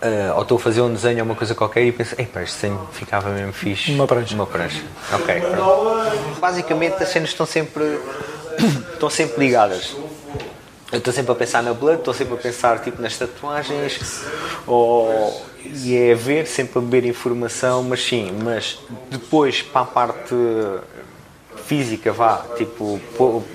Uh, 0.00 0.32
ou 0.36 0.42
estou 0.42 0.58
a 0.58 0.60
fazer 0.60 0.80
um 0.80 0.94
desenho 0.94 1.18
ou 1.18 1.24
uma 1.24 1.34
coisa 1.34 1.56
qualquer 1.56 1.82
e 1.82 1.90
penso, 1.90 2.14
ei 2.16 2.28
este 2.44 2.54
desenho 2.54 2.88
ficava 2.92 3.30
mesmo 3.30 3.52
fixe. 3.52 3.90
Uma 3.90 4.06
prancha. 4.06 4.32
Uma 4.32 4.46
prancha. 4.46 4.80
Ok, 5.12 5.40
pronto. 5.40 6.40
Basicamente 6.40 7.02
as 7.02 7.08
cenas 7.08 7.30
estão 7.30 7.44
sempre, 7.44 7.98
estão 8.94 9.10
sempre 9.10 9.44
ligadas. 9.44 9.96
Eu 10.90 10.98
estou 10.98 11.12
sempre 11.12 11.32
a 11.32 11.34
pensar 11.34 11.62
na 11.62 11.74
blood, 11.74 11.98
estou 11.98 12.14
sempre 12.14 12.34
a 12.34 12.36
pensar 12.38 12.80
tipo 12.80 13.00
nas 13.02 13.16
tatuagens, 13.16 14.24
ou, 14.66 15.44
e 15.62 15.94
é 15.94 16.14
ver, 16.14 16.46
sempre 16.46 16.78
a 16.78 16.82
beber 16.82 17.04
informação, 17.04 17.82
mas 17.82 18.02
sim, 18.02 18.32
mas 18.42 18.78
depois 19.10 19.60
para 19.60 19.82
a 19.82 19.84
parte 19.84 20.34
física, 21.66 22.10
vá, 22.10 22.42
tipo, 22.56 22.98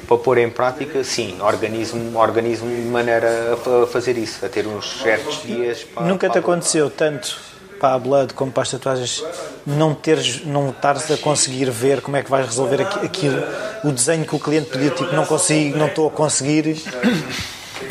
para 0.08 0.18
pôr 0.18 0.38
em 0.38 0.50
prática, 0.50 1.04
sim, 1.04 1.42
organizo-me 1.42 2.16
organizo 2.16 2.66
de 2.68 2.82
maneira 2.84 3.58
a 3.84 3.88
fazer 3.88 4.16
isso, 4.16 4.46
a 4.46 4.50
ter 4.50 4.68
uns 4.68 5.02
certos 5.02 5.42
dias. 5.42 5.84
Para, 5.84 6.04
Nunca 6.04 6.28
para 6.28 6.34
te 6.34 6.44
aconteceu 6.44 6.92
tanto 6.92 7.53
para 7.84 7.96
a 7.96 8.00
Blood 8.00 8.34
como 8.34 8.50
para 8.50 8.64
as 8.64 8.72
tatuagens 8.72 9.22
não 9.66 9.94
teres, 9.94 10.46
não 10.46 10.70
estares 10.70 11.12
a 11.12 11.18
conseguir 11.18 11.70
ver 11.70 12.00
como 12.00 12.16
é 12.16 12.24
que 12.24 12.32
vais 12.32 12.46
resolver 12.46 12.82
aquilo, 12.82 13.44
o 13.84 13.92
desenho 13.92 14.26
que 14.26 14.34
o 14.34 14.40
cliente 14.40 14.70
pediu, 14.70 14.92
tipo, 14.92 15.14
não 15.14 15.26
consigo, 15.26 15.78
não 15.78 15.88
estou 15.88 16.08
a 16.08 16.12
conseguir, 16.12 16.82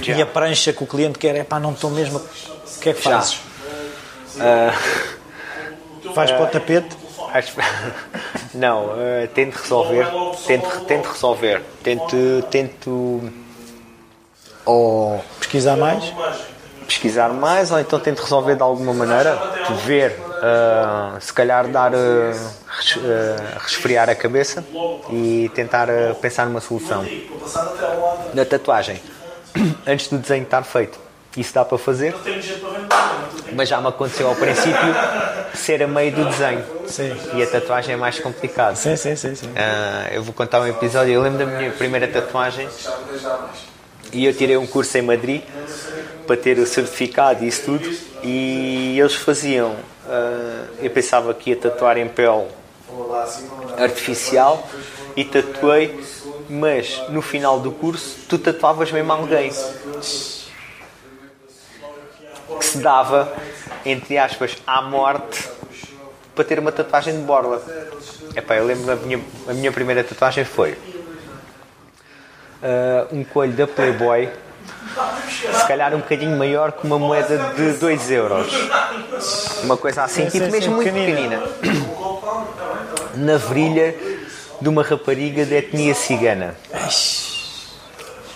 e 0.02 0.22
a 0.22 0.24
prancha 0.24 0.72
que 0.72 0.82
o 0.82 0.86
cliente 0.86 1.18
quer, 1.18 1.36
é 1.36 1.44
pá, 1.44 1.60
não 1.60 1.72
estou 1.72 1.90
mesmo, 1.90 2.18
o 2.18 2.80
que 2.80 2.88
é 2.88 2.94
que 2.94 3.02
fazes? 3.02 3.34
Uh, 4.34 4.72
Vais 6.14 6.30
uh, 6.30 6.34
para 6.36 6.44
o 6.44 6.46
tapete? 6.46 6.96
Acho... 7.34 7.52
Não, 8.54 8.86
uh, 8.86 9.28
tento 9.34 9.56
resolver, 9.56 10.06
tento, 10.46 10.84
tento 10.86 11.06
resolver, 11.06 11.62
tento, 11.82 12.16
tento 12.50 13.30
ou 14.64 15.22
pesquisar 15.38 15.76
mais, 15.76 16.14
pesquisar 16.92 17.30
mais, 17.30 17.70
ou 17.70 17.80
então 17.80 17.98
tento 17.98 18.20
resolver 18.20 18.54
de 18.54 18.62
alguma 18.62 18.92
maneira, 18.92 19.38
ver 19.84 20.10
uh, 20.10 21.20
se 21.20 21.32
calhar 21.32 21.66
dar 21.68 21.92
uh, 21.94 21.96
res, 22.68 22.96
uh, 22.96 23.00
resfriar 23.58 24.10
a 24.10 24.14
cabeça 24.14 24.62
e 25.10 25.50
tentar 25.54 25.88
pensar 26.20 26.46
numa 26.46 26.60
solução. 26.60 27.06
Na 28.34 28.44
tatuagem, 28.44 29.00
antes 29.86 30.08
do 30.08 30.18
desenho 30.18 30.42
estar 30.42 30.62
feito, 30.64 30.98
isso 31.34 31.54
dá 31.54 31.64
para 31.64 31.78
fazer, 31.78 32.14
mas 33.54 33.68
já 33.68 33.80
me 33.80 33.88
aconteceu 33.88 34.28
ao 34.28 34.34
princípio 34.34 34.94
ser 35.54 35.82
a 35.82 35.86
meio 35.86 36.12
do 36.12 36.26
desenho 36.26 36.62
sim. 36.86 37.10
e 37.34 37.42
a 37.42 37.46
tatuagem 37.46 37.94
é 37.94 37.96
mais 37.96 38.18
complicada. 38.20 38.76
Sim, 38.76 38.96
sim, 38.96 39.16
sim. 39.16 39.34
sim. 39.34 39.50
eu 40.12 40.22
vou 40.22 40.34
contar 40.34 40.60
um 40.60 40.66
episódio. 40.66 41.14
Eu 41.14 41.22
lembro 41.22 41.38
da 41.38 41.46
minha 41.46 41.70
primeira 41.70 42.06
tatuagem 42.06 42.68
e 44.12 44.26
eu 44.26 44.34
tirei 44.34 44.56
um 44.56 44.66
curso 44.66 44.96
em 44.98 45.02
Madrid 45.02 45.42
para 46.26 46.36
ter 46.36 46.58
o 46.58 46.66
certificado 46.66 47.44
e 47.44 47.48
isso 47.48 47.64
tudo. 47.64 47.90
E 48.22 48.98
eles 48.98 49.14
faziam. 49.14 49.70
Uh, 49.70 50.66
eu 50.80 50.90
pensava 50.90 51.32
que 51.32 51.50
ia 51.50 51.56
tatuar 51.56 51.96
em 51.96 52.08
pele 52.08 52.46
artificial 53.78 54.68
e 55.16 55.24
tatuei, 55.24 55.98
mas 56.48 57.02
no 57.08 57.22
final 57.22 57.58
do 57.58 57.72
curso 57.72 58.18
tu 58.28 58.38
tatuavas 58.38 58.92
mesmo 58.92 59.12
alguém 59.12 59.50
que 62.58 62.64
se 62.64 62.78
dava, 62.78 63.32
entre 63.84 64.18
aspas, 64.18 64.58
à 64.66 64.82
morte 64.82 65.48
para 66.34 66.44
ter 66.44 66.58
uma 66.58 66.72
tatuagem 66.72 67.16
de 67.16 67.22
borla. 67.22 67.62
Epá, 68.34 68.56
eu 68.56 68.66
lembro 68.66 68.92
a 68.92 68.96
minha, 68.96 69.20
a 69.48 69.52
minha 69.52 69.72
primeira 69.72 70.04
tatuagem 70.04 70.44
foi 70.44 70.76
uh, 72.62 73.14
um 73.14 73.24
coelho 73.24 73.52
da 73.52 73.66
Playboy, 73.66 74.28
se 75.52 75.66
calhar 75.66 75.94
um 75.94 75.98
bocadinho 75.98 76.36
maior 76.36 76.72
que 76.72 76.86
uma 76.86 76.98
moeda 76.98 77.52
de 77.54 77.72
2 77.72 78.10
euros. 78.10 78.52
Uma 79.62 79.76
coisa 79.76 80.04
assim, 80.04 80.26
tipo 80.26 80.50
mesmo 80.50 80.76
muito 80.76 80.92
pequenina. 80.92 81.42
Na 83.16 83.36
virilha 83.36 83.94
de 84.60 84.68
uma 84.68 84.82
rapariga 84.82 85.44
de 85.44 85.54
etnia 85.54 85.94
cigana. 85.94 86.56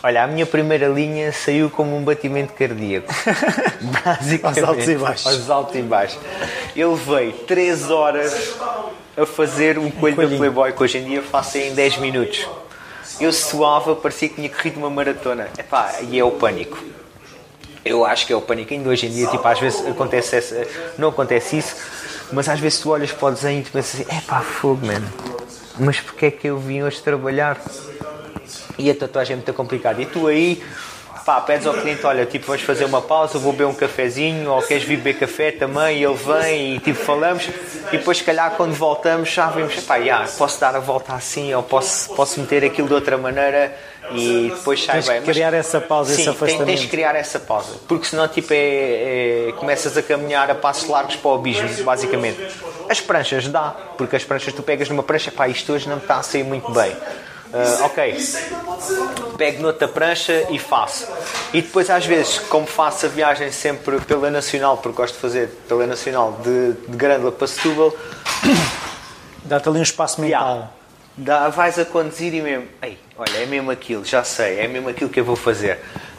Olha, 0.03 0.23
a 0.23 0.27
minha 0.27 0.47
primeira 0.47 0.87
linha 0.89 1.33
saiu 1.33 1.69
como 1.69 1.97
um 1.97 2.03
batimento 2.03 2.53
cardíaco. 2.53 3.13
Basicamente. 4.05 4.61
Aos 4.61 4.69
altos 4.69 4.89
e 4.89 4.95
baixos. 4.95 5.27
Aos 5.27 5.51
altos 5.51 5.77
e 5.77 5.83
baixos. 5.83 6.19
Eu 6.77 6.93
levei 6.93 7.33
3 7.33 7.91
horas 7.91 8.55
a 9.17 9.27
fazer 9.27 9.79
um 9.79 9.91
coelho 9.91 10.23
um 10.23 10.31
da 10.31 10.37
Playboy 10.37 10.73
que 10.73 10.83
hoje 10.83 10.99
em 10.99 11.05
dia 11.05 11.23
faço 11.23 11.59
em 11.59 11.75
10 11.75 11.99
minutos 11.99 12.47
eu 13.21 13.33
suava, 13.33 13.95
parecia 13.97 14.29
que 14.29 14.35
tinha 14.37 14.49
corrido 14.49 14.79
uma 14.79 14.91
maratona. 14.91 15.49
Epá, 15.59 16.01
e 16.03 16.19
é 16.19 16.25
o 16.25 16.33
pânico. 16.33 16.79
Eu 17.85 18.05
acho 18.05 18.27
que 18.27 18.33
é 18.33 18.37
o 18.37 18.41
pânico. 18.41 18.73
Ainda 18.75 18.89
hoje 18.89 19.07
em 19.07 19.11
dia, 19.11 19.29
tipo, 19.29 19.47
às 19.47 19.61
vezes 19.61 19.87
acontece 19.87 20.37
essa, 20.37 20.67
não 20.99 21.09
acontece 21.09 21.59
isso, 21.59 21.77
mas 22.33 22.49
às 22.49 22.59
vezes 22.59 22.81
tu 22.81 22.91
olhas 22.91 23.13
para 23.13 23.29
o 23.29 23.31
desenho 23.31 23.61
e 23.61 23.65
tu 23.65 23.71
pensas 23.73 24.01
assim: 24.01 24.17
epá, 24.17 24.41
fogo, 24.41 24.85
mano. 24.87 25.07
Mas 25.79 26.01
porquê 26.01 26.27
é 26.27 26.31
que 26.31 26.49
eu 26.49 26.59
vim 26.59 26.83
hoje 26.83 27.01
trabalhar? 27.01 27.61
E 28.79 28.91
a 28.91 28.95
tatuagem 28.95 29.35
é 29.35 29.37
muito 29.37 29.53
complicada. 29.53 30.03
E 30.03 30.07
tu 30.07 30.27
aí 30.27 30.63
pá, 31.27 31.41
pedes 31.41 31.67
ao 31.67 31.75
cliente, 31.75 32.07
olha, 32.07 32.25
tipo, 32.25 32.47
vamos 32.47 32.63
fazer 32.63 32.85
uma 32.85 33.03
pausa, 33.03 33.37
vou 33.37 33.51
beber 33.51 33.65
um 33.65 33.75
cafezinho, 33.75 34.49
ou 34.49 34.63
queres 34.63 34.85
vir 34.85 34.97
beber 34.97 35.19
café 35.19 35.51
também, 35.51 35.99
e 35.99 36.05
ele 36.05 36.15
vem 36.15 36.77
e 36.77 36.79
tipo, 36.79 37.01
falamos, 37.01 37.49
e 37.93 37.97
depois, 37.97 38.19
se 38.19 38.25
calhar, 38.25 38.53
quando 38.53 38.73
voltamos, 38.75 39.29
já 39.29 39.49
vimos, 39.49 39.75
pá, 39.81 39.97
yeah, 39.97 40.25
posso 40.39 40.61
dar 40.61 40.77
a 40.77 40.79
volta 40.79 41.15
assim, 41.15 41.53
ou 41.53 41.65
posso, 41.65 42.15
posso 42.15 42.39
meter 42.41 42.65
aquilo 42.65 42.87
de 42.87 42.95
outra 42.95 43.19
maneira, 43.19 43.77
e 44.13 44.53
depois 44.55 44.85
sai 44.85 44.95
tens 44.95 45.09
bem. 45.09 45.21
Que 45.21 45.33
criar 45.33 45.53
essa 45.53 45.81
pausa, 45.81 46.15
sim, 46.15 46.21
esse 46.21 46.31
afastamento. 46.31 46.59
Tens, 46.59 46.79
tens 46.79 46.81
de 46.83 46.87
criar 46.87 47.17
essa 47.17 47.41
pausa, 47.41 47.75
porque 47.89 48.07
senão, 48.07 48.29
tipo, 48.29 48.53
é, 48.53 49.49
é, 49.49 49.53
começas 49.57 49.97
a 49.97 50.03
caminhar 50.03 50.49
a 50.49 50.55
passos 50.55 50.89
largos 50.89 51.17
para 51.17 51.29
o 51.29 51.35
abismo, 51.35 51.69
basicamente. 51.83 52.39
As 52.89 53.01
pranchas 53.01 53.49
dá, 53.49 53.75
porque 53.99 54.15
as 54.15 54.23
pranchas 54.23 54.55
tu 54.55 54.63
pegas 54.63 54.89
numa 54.89 55.03
prancha, 55.03 55.33
pá, 55.33 55.49
isto 55.49 55.73
hoje 55.73 55.89
não 55.89 55.97
me 55.97 56.03
está 56.03 56.19
a 56.19 56.23
sair 56.23 56.45
muito 56.45 56.71
bem. 56.71 56.95
Uh, 57.57 57.85
ok, 57.85 58.17
pego 59.39 59.63
noutra 59.63 59.89
prancha 59.89 60.47
e 60.51 60.59
faço. 60.59 61.09
E 61.55 61.63
depois, 61.63 61.89
às 61.89 62.05
vezes, 62.05 62.39
como 62.39 62.67
faço 62.67 63.07
a 63.07 63.09
viagem 63.09 63.51
sempre 63.51 63.99
pela 64.01 64.31
Nacional, 64.31 64.77
porque 64.77 64.97
gosto 64.97 65.15
de 65.15 65.21
fazer 65.21 65.49
pela 65.67 65.87
Nacional 65.87 66.39
de, 66.43 66.73
de 66.73 66.97
Grândola 66.97 67.33
para 67.33 67.47
Setúbal, 67.47 67.95
dá-te 69.45 69.69
ali 69.71 69.79
um 69.79 69.83
espaço 69.83 70.21
mental. 70.21 70.55
Yeah. 70.55 70.71
Dá, 71.17 71.49
vais 71.49 71.79
a 71.79 71.85
conduzir 71.87 72.35
e 72.35 72.43
mesmo, 72.43 72.67
Ei, 72.83 72.99
olha, 73.17 73.39
é 73.39 73.47
mesmo 73.47 73.71
aquilo, 73.71 74.05
já 74.05 74.23
sei, 74.23 74.61
é 74.61 74.69
mesmo 74.69 74.91
aquilo 74.91 75.09
que 75.09 75.21
eu 75.21 75.25
vou 75.25 75.37
fazer. 75.37 75.79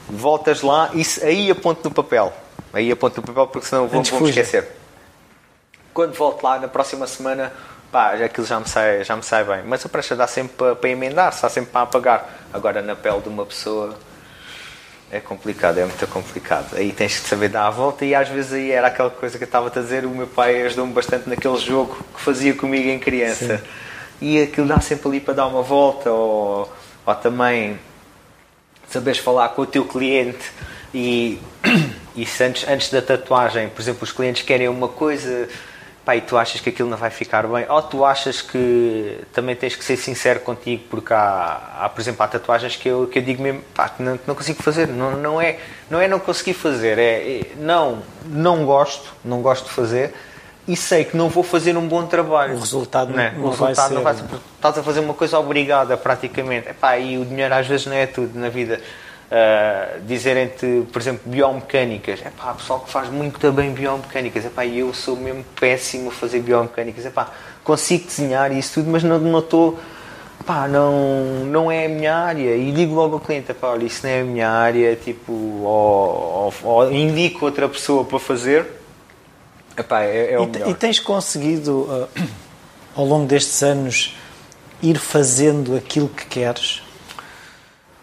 Voltas 0.09 0.63
lá 0.63 0.89
e 0.95 1.05
aí 1.23 1.51
aponto 1.51 1.87
no 1.87 1.93
papel. 1.93 2.33
Aí 2.73 2.91
aponto 2.91 3.21
no 3.21 3.27
papel 3.27 3.45
porque 3.47 3.67
senão 3.67 3.87
vou, 3.87 4.01
vou 4.01 4.21
me 4.21 4.29
esquecer. 4.29 4.67
Quando 5.93 6.13
volto 6.13 6.41
lá 6.41 6.57
na 6.57 6.67
próxima 6.67 7.05
semana 7.05 7.53
pá, 7.91 8.13
aquilo 8.13 8.45
já 8.45 8.59
me 8.59 8.67
sai, 8.67 9.03
já 9.03 9.15
me 9.15 9.23
sai 9.23 9.43
bem. 9.43 9.63
Mas 9.65 9.85
a 9.85 9.89
prancha 9.89 10.15
dá 10.15 10.27
sempre 10.27 10.53
para, 10.55 10.75
para 10.75 10.89
emendar, 10.89 11.29
está 11.29 11.49
sempre 11.49 11.71
para 11.71 11.81
apagar. 11.81 12.29
Agora 12.53 12.81
na 12.81 12.95
pele 12.95 13.21
de 13.21 13.29
uma 13.29 13.45
pessoa 13.45 13.97
é 15.11 15.19
complicado, 15.19 15.77
é 15.77 15.85
muito 15.85 16.07
complicado. 16.07 16.75
Aí 16.75 16.91
tens 16.91 17.19
que 17.19 17.27
saber 17.27 17.49
dar 17.49 17.67
a 17.67 17.69
volta 17.69 18.05
e 18.05 18.13
às 18.13 18.27
vezes 18.27 18.53
aí 18.53 18.71
era 18.71 18.87
aquela 18.87 19.09
coisa 19.09 19.37
que 19.37 19.43
eu 19.43 19.47
estava 19.47 19.67
a 19.67 19.69
dizer, 19.69 20.05
o 20.05 20.09
meu 20.09 20.27
pai 20.27 20.63
ajudou-me 20.63 20.93
bastante 20.93 21.29
naquele 21.29 21.57
jogo 21.57 21.97
que 22.15 22.21
fazia 22.21 22.53
comigo 22.53 22.89
em 22.89 22.99
criança. 22.99 23.57
Sim. 23.57 23.63
E 24.19 24.41
aquilo 24.41 24.67
dá 24.67 24.79
sempre 24.79 25.07
ali 25.07 25.19
para 25.19 25.35
dar 25.35 25.47
uma 25.47 25.61
volta 25.61 26.11
ou, 26.11 26.71
ou 27.05 27.15
também 27.15 27.79
saberes 28.89 29.19
falar 29.19 29.49
com 29.49 29.61
o 29.61 29.65
teu 29.65 29.85
cliente 29.85 30.51
e, 30.93 31.39
e 32.15 32.27
antes, 32.41 32.67
antes 32.67 32.89
da 32.89 33.01
tatuagem, 33.01 33.69
por 33.69 33.81
exemplo, 33.81 34.03
os 34.03 34.11
clientes 34.11 34.41
querem 34.43 34.67
uma 34.67 34.87
coisa 34.87 35.47
pá, 36.07 36.15
e 36.15 36.21
tu 36.21 36.37
achas 36.37 36.61
que 36.61 36.69
aquilo 36.69 36.89
não 36.89 36.95
vai 36.95 37.09
ficar 37.09 37.45
bem, 37.45 37.65
ou 37.67 37.81
tu 37.81 38.05
achas 38.05 38.41
que 38.41 39.19
também 39.33 39.57
tens 39.57 39.75
que 39.75 39.83
ser 39.83 39.97
sincero 39.97 40.39
contigo, 40.39 40.85
porque 40.89 41.13
há, 41.13 41.81
há 41.81 41.89
por 41.89 41.99
exemplo, 41.99 42.23
há 42.23 42.27
tatuagens 42.29 42.77
que 42.77 42.87
eu, 42.87 43.07
que 43.07 43.19
eu 43.19 43.23
digo 43.23 43.43
mesmo, 43.43 43.61
pá, 43.75 43.89
que 43.89 44.01
não, 44.01 44.17
não 44.25 44.33
consigo 44.33 44.63
fazer, 44.63 44.87
não, 44.87 45.17
não, 45.17 45.41
é, 45.41 45.59
não 45.89 45.99
é 45.99 46.07
não 46.07 46.17
conseguir 46.17 46.53
fazer, 46.53 46.97
é, 46.97 47.39
é 47.39 47.41
não, 47.57 48.03
não 48.25 48.63
gosto, 48.65 49.13
não 49.21 49.41
gosto 49.41 49.65
de 49.65 49.71
fazer, 49.71 50.13
e 50.65 50.77
sei 50.77 51.03
que 51.03 51.17
não 51.17 51.27
vou 51.27 51.43
fazer 51.43 51.75
um 51.75 51.85
bom 51.85 52.05
trabalho. 52.05 52.55
O 52.55 52.59
resultado 52.59 53.11
não, 53.11 53.19
é? 53.19 53.31
não, 53.31 53.43
o 53.43 53.49
resultado 53.49 53.89
vai 53.89 53.95
não 53.95 54.03
vai 54.03 54.15
ser. 54.15 54.23
Estás 54.55 54.77
a 54.77 54.83
fazer 54.83 55.01
uma 55.01 55.13
coisa 55.13 55.37
obrigada, 55.37 55.97
praticamente. 55.97 56.69
Epá, 56.69 56.97
e 56.97 57.17
o 57.17 57.25
dinheiro 57.25 57.53
às 57.53 57.67
vezes 57.67 57.85
não 57.85 57.93
é 57.93 58.05
tudo 58.05 58.39
na 58.39 58.47
vida. 58.47 58.79
Uh, 59.29 59.99
dizerem-te, 60.07 60.83
por 60.91 61.01
exemplo, 61.01 61.21
biomecânicas. 61.25 62.21
É 62.25 62.29
pá, 62.29 62.53
pessoal 62.53 62.79
que 62.79 62.89
faz 62.89 63.09
muito 63.09 63.51
bem 63.51 63.73
biomecânicas. 63.73 64.45
É 64.45 64.49
pá, 64.49 64.65
eu 64.65 64.93
sou 64.93 65.17
mesmo 65.17 65.43
péssimo 65.59 66.09
a 66.09 66.13
fazer 66.13 66.39
biomecânicas. 66.39 67.05
É 67.05 67.09
pá, 67.09 67.29
consigo 67.61 68.05
desenhar 68.07 68.53
isso 68.53 68.75
tudo, 68.75 68.89
mas 68.89 69.03
não 69.03 69.39
estou. 69.39 69.77
Pá, 70.45 70.65
não, 70.69 71.43
não 71.45 71.69
é 71.69 71.87
a 71.87 71.89
minha 71.89 72.15
área. 72.15 72.55
E 72.55 72.71
digo 72.71 72.95
logo 72.95 73.15
ao 73.15 73.19
cliente: 73.19 73.53
pá, 73.53 73.67
olha, 73.67 73.83
isso 73.83 74.07
não 74.07 74.13
é 74.13 74.21
a 74.21 74.23
minha 74.23 74.49
área. 74.49 74.95
Tipo, 74.95 75.33
ou, 75.33 76.53
ou, 76.63 76.71
ou 76.71 76.91
indico 76.93 77.43
outra 77.43 77.67
pessoa 77.67 78.05
para 78.05 78.19
fazer. 78.19 78.65
Epá, 79.77 80.03
é, 80.03 80.33
é 80.33 80.39
o 80.39 80.43
e, 80.43 80.47
melhor. 80.47 80.69
e 80.69 80.73
tens 80.73 80.99
conseguido, 81.01 81.81
uh, 81.81 82.07
ao 82.95 83.05
longo 83.05 83.27
destes 83.27 83.61
anos, 83.61 84.17
ir 84.81 84.97
fazendo 84.97 85.75
aquilo 85.75 86.07
que 86.07 86.25
queres? 86.25 86.86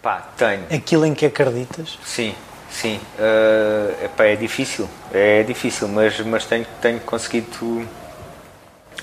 Pá, 0.05 0.21
tenho. 0.37 0.65
Aquilo 0.69 1.03
em 1.03 1.15
que 1.15 1.25
acreditas? 1.25 1.97
Sim, 2.05 2.35
sim. 2.69 2.99
Uh, 3.17 4.05
epá, 4.05 4.25
é 4.25 4.35
difícil, 4.35 4.87
é 5.11 5.41
difícil, 5.41 5.87
mas, 5.87 6.19
mas 6.19 6.45
tenho, 6.45 6.67
tenho 6.79 6.99
conseguido. 6.99 7.89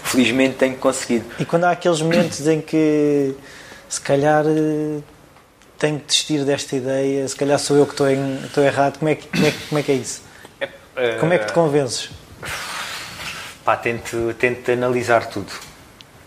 Felizmente 0.05 0.59
tenho 0.59 0.77
conseguido. 0.77 1.25
E 1.41 1.45
quando 1.45 1.65
há 1.65 1.73
aqueles 1.73 2.01
momentos 2.01 2.47
em 2.47 2.61
que 2.61 3.35
se 3.89 4.01
calhar 4.01 4.45
tenho 5.77 5.99
que 5.99 6.07
desistir 6.07 6.45
desta 6.45 6.77
ideia, 6.77 7.27
se 7.27 7.35
calhar 7.35 7.59
sou 7.59 7.77
eu 7.77 7.85
que 7.85 7.95
estou, 7.95 8.09
em, 8.09 8.37
estou 8.45 8.63
errado, 8.63 9.01
como 9.01 9.09
é, 9.09 9.17
que, 9.17 9.27
como, 9.27 9.45
é, 9.45 9.53
como 9.69 9.79
é 9.81 9.83
que 9.83 9.91
é 9.91 9.95
isso? 9.97 10.23
É, 10.61 10.67
uh, 10.67 11.19
como 11.19 11.33
é 11.33 11.39
que 11.39 11.47
te 11.47 11.53
convences? 11.53 12.11
Pá, 13.65 13.77
tento, 13.77 14.33
tento 14.39 14.71
analisar 14.71 15.27
tudo. 15.27 15.51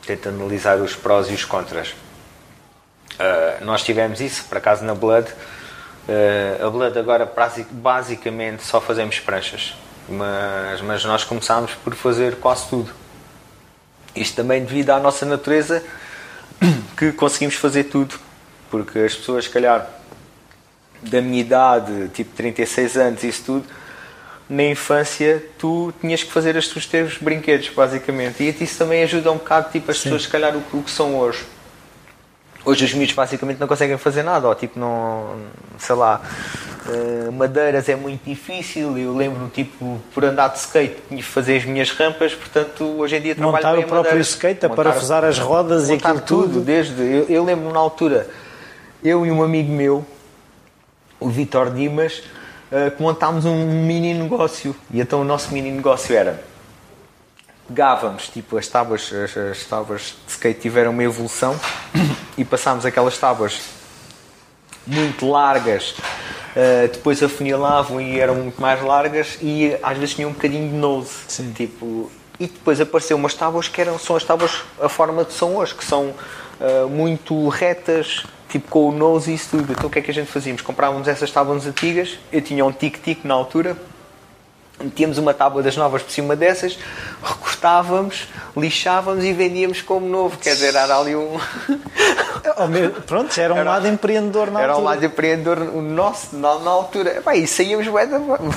Tento 0.06 0.28
analisar 0.28 0.82
os 0.82 0.94
prós 0.98 1.30
e 1.30 1.34
os 1.34 1.46
contras 1.46 1.96
Uh, 3.16 3.64
nós 3.64 3.82
tivemos 3.84 4.20
isso, 4.20 4.46
por 4.46 4.58
acaso, 4.58 4.84
na 4.84 4.94
Blood. 4.94 5.30
Uh, 6.08 6.66
a 6.66 6.70
Blood 6.70 6.98
agora 7.00 7.32
basicamente 7.72 8.64
só 8.64 8.82
fazemos 8.82 9.20
pranchas, 9.20 9.76
mas, 10.08 10.82
mas 10.82 11.06
nós 11.06 11.24
começámos 11.24 11.74
por 11.76 11.96
fazer 11.96 12.36
quase 12.36 12.68
tudo. 12.68 12.92
Isto 14.16 14.36
também 14.36 14.64
devido 14.64 14.92
à 14.92 15.00
nossa 15.00 15.26
natureza 15.26 15.84
que 16.98 17.12
conseguimos 17.14 17.56
fazer 17.56 17.86
tudo, 17.86 18.16
porque 18.70 19.00
as 19.00 19.16
pessoas, 19.16 19.46
se 19.46 19.50
calhar, 19.50 19.90
da 21.02 21.22
minha 21.22 21.40
idade, 21.40 22.10
tipo 22.10 22.36
36 22.36 22.98
anos, 22.98 23.24
isso 23.24 23.44
tudo, 23.46 23.66
na 24.50 24.64
infância 24.64 25.44
tu 25.58 25.94
tinhas 26.02 26.22
que 26.22 26.32
fazer 26.32 26.56
os 26.56 26.86
teus 26.86 27.18
brinquedos, 27.18 27.70
basicamente. 27.70 28.44
E 28.44 28.64
isso 28.64 28.78
também 28.78 29.04
ajuda 29.04 29.32
um 29.32 29.38
bocado, 29.38 29.72
tipo, 29.72 29.90
as 29.90 29.98
Sim. 29.98 30.04
pessoas, 30.04 30.24
se 30.24 30.30
calhar, 30.30 30.56
o, 30.56 30.78
o 30.78 30.84
que 30.84 30.92
são 30.92 31.16
hoje 31.16 31.55
Hoje 32.66 32.84
os 32.86 32.94
miúdos 32.94 33.14
basicamente 33.14 33.60
não 33.60 33.68
conseguem 33.68 33.96
fazer 33.98 34.24
nada, 34.24 34.48
ou 34.48 34.56
tipo, 34.56 34.80
não. 34.80 35.36
sei 35.78 35.96
lá. 35.96 36.20
Uh, 36.88 37.32
madeiras 37.32 37.88
é 37.90 37.96
muito 37.96 38.24
difícil. 38.24 38.98
Eu 38.98 39.16
lembro, 39.16 39.50
tipo, 39.50 40.00
por 40.14 40.24
andar 40.26 40.50
de 40.50 40.60
skate, 40.60 40.98
tinha 41.08 41.22
que 41.22 41.28
fazer 41.28 41.58
as 41.58 41.66
minhas 41.66 41.92
rampas. 41.92 42.34
Portanto, 42.34 42.84
hoje 42.84 43.16
em 43.16 43.22
dia 43.22 43.36
trabalho 43.36 43.56
Montar 43.56 43.72
bem 43.76 43.86
o 43.86 43.88
próprio 43.88 44.12
madeiras. 44.12 44.28
skate, 44.30 44.66
a 44.66 44.70
Montar- 44.70 44.84
parafusar 44.84 45.24
as 45.24 45.38
rodas 45.40 45.90
e 45.90 45.94
aquilo 45.94 46.22
tudo. 46.22 46.62
Desde, 46.62 47.02
eu, 47.02 47.26
eu 47.30 47.44
lembro 47.44 47.72
na 47.72 47.80
altura, 47.80 48.28
eu 49.04 49.26
e 49.26 49.32
um 49.32 49.44
amigo 49.44 49.72
meu, 49.72 50.06
o 51.20 51.30
Vitor 51.30 51.72
Dimas, 51.72 52.24
uh, 52.72 52.92
que 52.96 53.02
montámos 53.02 53.46
um 53.46 53.66
mini 53.86 54.14
negócio. 54.14 54.76
E 54.92 55.00
então 55.02 55.22
o 55.22 55.24
nosso 55.24 55.54
mini 55.54 55.72
negócio 55.72 56.16
era 56.16 56.44
pegávamos, 57.68 58.30
tipo, 58.30 58.58
as 58.58 58.68
tábuas, 58.68 59.12
as, 59.12 59.36
as 59.36 59.64
tábuas 59.66 60.16
de 60.26 60.32
skate 60.32 60.60
tiveram 60.60 60.92
uma 60.92 61.04
evolução 61.04 61.60
e 62.38 62.44
passámos 62.44 62.86
aquelas 62.86 63.18
tábuas 63.18 63.60
muito 64.86 65.28
largas, 65.28 65.92
uh, 65.92 66.88
depois 66.92 67.22
afunilavam 67.24 68.00
e 68.00 68.20
eram 68.20 68.36
muito 68.36 68.62
mais 68.62 68.82
largas 68.82 69.38
e 69.42 69.76
às 69.82 69.98
vezes 69.98 70.16
tinham 70.16 70.30
um 70.30 70.34
bocadinho 70.34 70.70
de 70.70 70.76
nose. 70.76 71.14
Sim. 71.28 71.52
Tipo, 71.54 72.12
e 72.40 72.48
depois 72.48 72.80
apareceu 72.80 73.18
umas 73.18 73.34
tábuas 73.34 73.68
que 73.68 73.82
eram, 73.82 73.98
são 73.98 74.16
as 74.16 74.24
tábuas 74.24 74.64
a 74.80 74.90
forma 74.90 75.26
que 75.26 75.34
são 75.34 75.56
hoje, 75.56 75.74
que 75.74 75.86
são 75.86 76.14
uh, 76.60 76.88
muito 76.90 77.48
retas, 77.50 78.26
tipo 78.50 78.70
com 78.70 78.90
o 78.90 78.92
nose 78.92 79.32
e 79.32 79.36
isso 79.36 79.58
tudo. 79.58 79.72
Então 79.72 79.88
o 79.88 79.90
que 79.90 80.00
é 80.00 80.02
que 80.02 80.12
a 80.12 80.14
gente 80.14 80.32
fazíamos? 80.32 80.62
Comprávamos 80.62 81.08
essas 81.08 81.32
tábuas 81.32 81.66
antigas, 81.66 82.20
eu 82.32 82.42
tinha 82.42 82.66
um 82.66 82.72
tic-tic 82.72 83.24
na 83.24 83.34
altura, 83.34 83.76
metíamos 84.82 85.18
uma 85.18 85.34
tábua 85.34 85.64
das 85.64 85.76
novas 85.78 86.02
por 86.04 86.12
cima 86.12 86.36
dessas, 86.36 86.78
recortávamos, 87.24 88.28
lixávamos 88.58 89.24
e 89.24 89.32
vendíamos 89.34 89.82
como 89.82 90.08
novo. 90.08 90.38
Quer 90.38 90.54
dizer, 90.54 90.76
era 90.76 90.98
ali 90.98 91.16
um. 91.16 91.38
Pronto, 93.08 93.40
era 93.40 93.54
um 93.54 93.58
Era- 93.58 93.72
lado 93.72 93.88
empreendedor 93.88 94.52
na 94.52 94.62
Era 94.62 94.74
um 94.74 94.76
altura. 94.76 94.94
lado 94.96 95.06
empreendedor 95.06 95.58
o 95.74 95.82
nosso 95.82 96.36
na, 96.36 96.60
na 96.60 96.70
altura. 96.70 97.18
Epá, 97.18 97.36
e 97.36 97.48
saíamos 97.48 97.88
bem, 97.88 98.08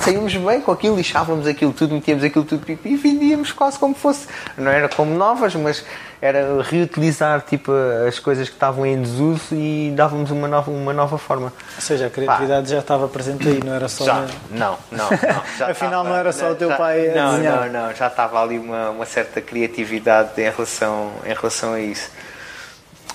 saíamos 0.03 0.35
bem 0.35 0.61
com 0.61 0.71
aquilo, 0.71 0.95
lixávamos 0.95 1.47
aquilo 1.47 1.73
tudo, 1.73 1.95
metíamos 1.95 2.23
aquilo 2.23 2.45
tudo 2.45 2.65
pipi, 2.65 2.89
e 2.89 2.95
vendíamos 2.95 3.51
quase 3.51 3.77
como 3.79 3.95
fosse. 3.95 4.27
Não 4.57 4.71
era 4.71 4.87
como 4.89 5.13
novas, 5.15 5.55
mas 5.55 5.83
era 6.21 6.61
reutilizar 6.61 7.41
tipo, 7.41 7.71
as 8.07 8.19
coisas 8.19 8.49
que 8.49 8.55
estavam 8.55 8.85
em 8.85 9.01
desuso 9.01 9.55
e 9.55 9.93
dávamos 9.95 10.29
uma 10.31 10.47
nova, 10.47 10.69
uma 10.69 10.91
nova 10.93 11.17
forma. 11.17 11.53
Ou 11.75 11.81
seja, 11.81 12.07
a 12.07 12.09
criatividade 12.09 12.69
já 12.69 12.79
estava 12.79 13.07
presente 13.07 13.47
aí, 13.47 13.63
não 13.63 13.73
era 13.73 13.87
só. 13.87 14.03
Já, 14.03 14.25
não, 14.51 14.77
não, 14.91 15.09
não. 15.09 15.09
Já 15.57 15.69
Afinal, 15.71 16.01
estava- 16.01 16.09
não 16.09 16.15
era 16.15 16.31
só 16.33 16.51
o 16.51 16.55
teu 16.55 16.69
já- 16.69 16.75
pai 16.77 17.09
a 17.09 17.15
não. 17.15 17.37
Não, 17.37 17.69
não, 17.71 17.93
já 17.95 18.07
estava 18.07 18.41
ali 18.43 18.59
uma, 18.59 18.89
uma 18.89 19.05
certa 19.05 19.39
criatividade 19.41 20.31
em 20.41 20.49
relação, 20.49 21.11
em 21.25 21.33
relação 21.33 21.73
a 21.73 21.79
isso. 21.79 22.09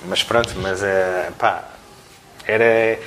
Mas 0.06 0.22
pronto, 0.22 0.52
mas 0.56 0.82
eh, 0.82 1.30
pá, 1.38 1.62
era. 2.46 2.98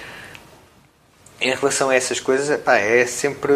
Em 1.40 1.54
relação 1.54 1.90
a 1.90 1.96
essas 1.96 2.20
coisas, 2.20 2.60
pá, 2.62 2.78
é 2.78 3.06
sempre. 3.06 3.52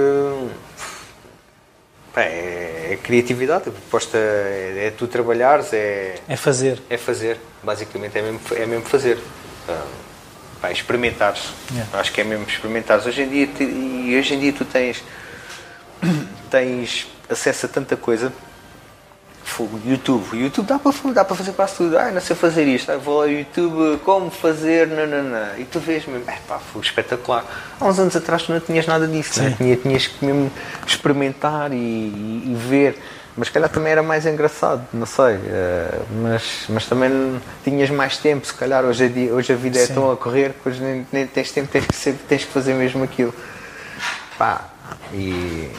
É, 2.15 2.89
é 2.91 2.99
criatividade, 3.01 3.69
a 3.69 3.71
proposta 3.71 4.17
é, 4.17 4.87
é 4.87 4.93
tu 4.95 5.07
trabalhares, 5.07 5.71
é, 5.71 6.15
É 6.27 6.35
fazer. 6.35 6.81
é 6.89 6.97
fazer, 6.97 7.39
basicamente 7.63 8.17
é 8.17 8.21
mesmo, 8.21 8.39
é 8.51 8.65
mesmo 8.65 8.85
fazer. 8.85 9.17
Ah, 9.69 9.85
pá, 10.61 10.71
experimentares. 10.71 11.53
Yeah. 11.71 11.99
Acho 11.99 12.11
que 12.11 12.19
é 12.19 12.23
mesmo 12.23 12.45
experimentares. 12.47 13.05
Hoje 13.05 13.21
em 13.21 13.29
dia, 13.29 13.49
e 13.61 14.15
hoje 14.19 14.33
em 14.33 14.39
dia 14.39 14.51
tu 14.51 14.65
tens, 14.65 15.01
tens 16.49 17.07
acesso 17.29 17.65
a 17.65 17.69
tanta 17.69 17.95
coisa. 17.95 18.31
Fogo, 19.51 19.79
YouTube. 19.85 20.37
YouTube 20.37 20.65
dá 20.65 20.79
para, 20.79 20.91
dá 21.13 21.25
para 21.25 21.35
fazer 21.35 21.51
quase 21.51 21.75
tudo. 21.75 21.97
Ah, 21.97 22.09
não 22.09 22.21
sei 22.21 22.35
fazer 22.35 22.63
isto. 22.65 22.91
Ah, 22.91 22.97
vou 22.97 23.17
lá 23.19 23.25
ao 23.25 23.29
YouTube, 23.29 23.99
como 24.05 24.31
fazer, 24.31 24.87
nananã. 24.87 25.49
E 25.57 25.65
tu 25.65 25.79
vês 25.79 26.05
mesmo, 26.05 26.23
é 26.29 26.37
pá, 26.47 26.57
foi 26.57 26.81
espetacular. 26.81 27.43
Há 27.79 27.85
uns 27.85 27.99
anos 27.99 28.15
atrás 28.15 28.43
tu 28.43 28.53
não 28.53 28.59
tinhas 28.61 28.87
nada 28.87 29.05
disso, 29.07 29.41
é? 29.41 29.49
Sim. 29.49 29.55
Tinha- 29.57 29.75
tinhas 29.75 30.07
que 30.07 30.25
mesmo 30.25 30.49
experimentar 30.87 31.73
e, 31.73 31.75
e- 31.75 32.43
e 32.47 32.55
ver. 32.55 32.97
Mas 33.35 33.47
se 33.47 33.53
calhar 33.53 33.69
também 33.69 33.91
era 33.91 34.01
mais 34.03 34.25
engraçado, 34.25 34.85
não 34.93 35.05
sei. 35.05 35.35
eh, 35.45 35.99
mas, 36.21 36.63
mas 36.69 36.85
também 36.85 37.39
tinhas 37.63 37.89
mais 37.89 38.17
tempo, 38.17 38.45
se 38.45 38.53
calhar 38.53 38.83
hoje, 38.85 39.05
em 39.05 39.09
dia- 39.11 39.33
hoje 39.33 39.51
a 39.53 39.55
vida 39.55 39.79
é 39.79 39.85
Sim. 39.85 39.93
tão 39.93 40.11
a 40.11 40.17
correr 40.17 40.53
que 40.61 40.69
hoje 40.69 40.81
nem, 40.81 41.05
nem 41.11 41.27
tens 41.27 41.51
tempo, 41.51 41.67
tens 41.71 41.85
que, 41.85 41.95
ser, 41.95 42.13
tens 42.27 42.43
que 42.45 42.51
fazer 42.51 42.73
mesmo 42.73 43.03
aquilo. 43.03 43.33
Pá, 44.37 44.65
e, 45.13 45.69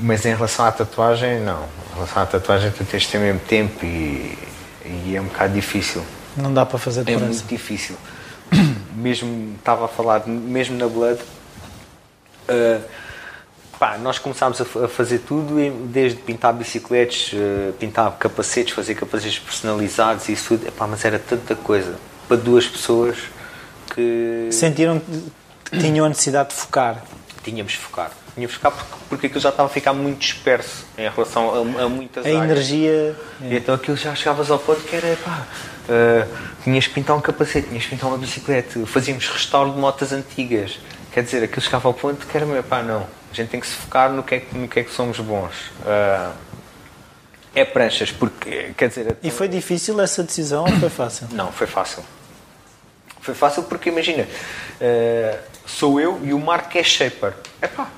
mas 0.00 0.24
em 0.24 0.34
relação 0.34 0.64
à 0.64 0.72
tatuagem, 0.72 1.40
não. 1.40 1.62
Em 1.92 1.94
relação 1.94 2.22
à 2.22 2.26
tatuagem 2.26 2.70
tu 2.70 2.84
tens 2.84 3.02
de 3.02 3.08
ter 3.08 3.18
mesmo 3.18 3.40
tempo 3.40 3.84
e, 3.84 4.38
e 4.84 5.14
é 5.16 5.20
um 5.20 5.24
bocado 5.24 5.52
difícil. 5.54 6.02
Não 6.36 6.52
dá 6.54 6.64
para 6.64 6.78
fazer 6.78 7.00
É 7.00 7.04
depressa. 7.04 7.26
muito 7.26 7.46
difícil. 7.46 7.96
mesmo, 8.94 9.54
estava 9.58 9.84
a 9.84 9.88
falar, 9.88 10.26
mesmo 10.26 10.76
na 10.76 10.86
Blood, 10.88 11.20
uh, 11.20 12.82
pá, 13.78 13.98
nós 13.98 14.18
começámos 14.18 14.60
a, 14.60 14.64
a 14.84 14.88
fazer 14.88 15.18
tudo, 15.20 15.54
desde 15.86 16.18
pintar 16.20 16.52
bicicletas, 16.54 17.30
uh, 17.32 17.72
pintar 17.74 18.10
capacetes, 18.18 18.72
fazer 18.74 18.94
capacetes 18.94 19.38
personalizados 19.38 20.28
e 20.28 20.32
isso 20.32 20.48
tudo, 20.56 20.68
Epá, 20.68 20.86
mas 20.86 21.04
era 21.04 21.18
tanta 21.18 21.54
coisa 21.56 21.96
para 22.26 22.36
duas 22.36 22.66
pessoas 22.66 23.16
que 23.94 24.48
Sentiram 24.52 25.00
que 25.00 25.78
tinham 25.78 26.04
a 26.06 26.08
necessidade 26.08 26.50
de 26.50 26.54
focar. 26.54 27.02
tínhamos 27.42 27.72
de 27.72 27.78
focar. 27.78 28.10
De 28.46 28.52
focar 28.52 28.72
porque, 28.72 28.94
porque 29.08 29.26
aquilo 29.26 29.40
já 29.40 29.48
estava 29.50 29.68
a 29.68 29.72
ficar 29.72 29.92
muito 29.92 30.18
disperso 30.20 30.86
em 30.96 31.08
relação 31.08 31.50
a, 31.78 31.82
a 31.84 31.88
muitas 31.88 32.24
A 32.24 32.28
áreas. 32.28 32.44
energia. 32.44 33.16
E 33.42 33.56
então 33.56 33.74
aquilo 33.74 33.96
já 33.96 34.14
chegavas 34.14 34.50
ao 34.50 34.58
ponto 34.58 34.80
que 34.82 34.94
era, 34.96 35.16
pá, 35.24 35.46
ah, 35.88 36.26
tinhas 36.64 36.86
que 36.86 36.94
pintar 36.94 37.16
um 37.16 37.20
capacete, 37.20 37.68
tinhas 37.68 37.84
que 37.84 37.90
pintar 37.90 38.08
uma 38.08 38.18
bicicleta, 38.18 38.84
fazíamos 38.86 39.26
restauro 39.28 39.72
de 39.72 39.78
motas 39.78 40.12
antigas. 40.12 40.78
Quer 41.12 41.22
dizer, 41.22 41.42
aquilo 41.42 41.60
chegava 41.62 41.88
ao 41.88 41.94
ponto 41.94 42.26
que 42.26 42.36
era, 42.36 42.46
meu, 42.46 42.62
pá, 42.62 42.82
não, 42.82 43.06
a 43.30 43.34
gente 43.34 43.48
tem 43.48 43.58
que 43.60 43.66
se 43.66 43.74
focar 43.74 44.10
no 44.10 44.22
que 44.22 44.34
é, 44.36 44.40
que- 44.40 44.56
no 44.56 44.68
que, 44.68 44.80
é 44.80 44.84
que 44.84 44.92
somos 44.92 45.18
bons. 45.18 45.52
Ah, 45.86 46.32
é 47.54 47.64
pranchas, 47.64 48.12
porque, 48.12 48.72
quer 48.76 48.88
dizer... 48.88 49.16
E 49.22 49.30
foi 49.30 49.48
difícil 49.48 50.00
essa 50.00 50.22
decisão 50.22 50.64
ou 50.64 50.70
foi 50.78 50.90
fácil? 50.90 51.26
Não, 51.32 51.50
foi 51.50 51.66
fácil. 51.66 52.04
Foi 53.20 53.34
fácil 53.34 53.64
porque, 53.64 53.88
imagina, 53.88 54.26
eh, 54.80 55.38
sou 55.66 56.00
eu 56.00 56.20
e 56.22 56.32
o 56.32 56.38
Marco 56.38 56.78
é 56.78 56.82
shaper. 56.82 57.34
Epá, 57.60 57.88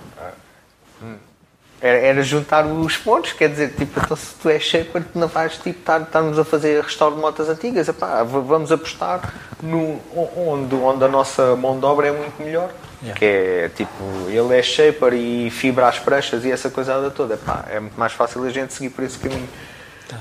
era, 1.81 1.99
era 1.99 2.23
juntar 2.23 2.67
os 2.67 2.97
pontos, 2.97 3.33
quer 3.33 3.49
dizer, 3.49 3.73
tipo, 3.75 3.99
então 3.99 4.17
se 4.17 4.35
tu 4.35 4.49
és 4.51 4.63
shaper, 4.63 5.03
tu 5.03 5.19
não 5.19 5.29
vais 5.29 5.55
tipo, 5.55 5.79
estar, 5.79 6.03
estarmos 6.03 6.39
a 6.39 6.45
fazer 6.45 6.83
restauro 6.83 7.15
de 7.15 7.21
motas 7.21 7.49
antigas. 7.49 7.89
Epá, 7.89 8.23
vamos 8.23 8.71
apostar 8.71 9.33
no, 9.63 9.99
onde, 10.37 10.75
onde 10.75 11.05
a 11.05 11.09
nossa 11.09 11.57
mão 11.57 11.79
de 11.79 11.87
obra 11.87 12.09
é 12.09 12.13
muito 12.13 12.43
melhor. 12.43 12.71
Yeah. 13.03 13.19
Que 13.19 13.25
é 13.25 13.71
tipo, 13.75 14.05
ele 14.29 14.59
é 14.59 14.63
shaper 14.63 15.15
e 15.15 15.51
fibra 15.51 15.89
as 15.89 15.99
pranchas 15.99 16.45
e 16.45 16.53
essa 16.53 16.69
coisa 16.69 17.11
toda. 17.11 17.35
Epá, 17.35 17.65
é 17.71 17.81
muito 17.81 17.99
mais 17.99 18.13
fácil 18.13 18.45
a 18.45 18.51
gente 18.51 18.75
seguir 18.75 18.91
por 18.91 19.03
esse 19.03 19.19
caminho. 19.19 19.49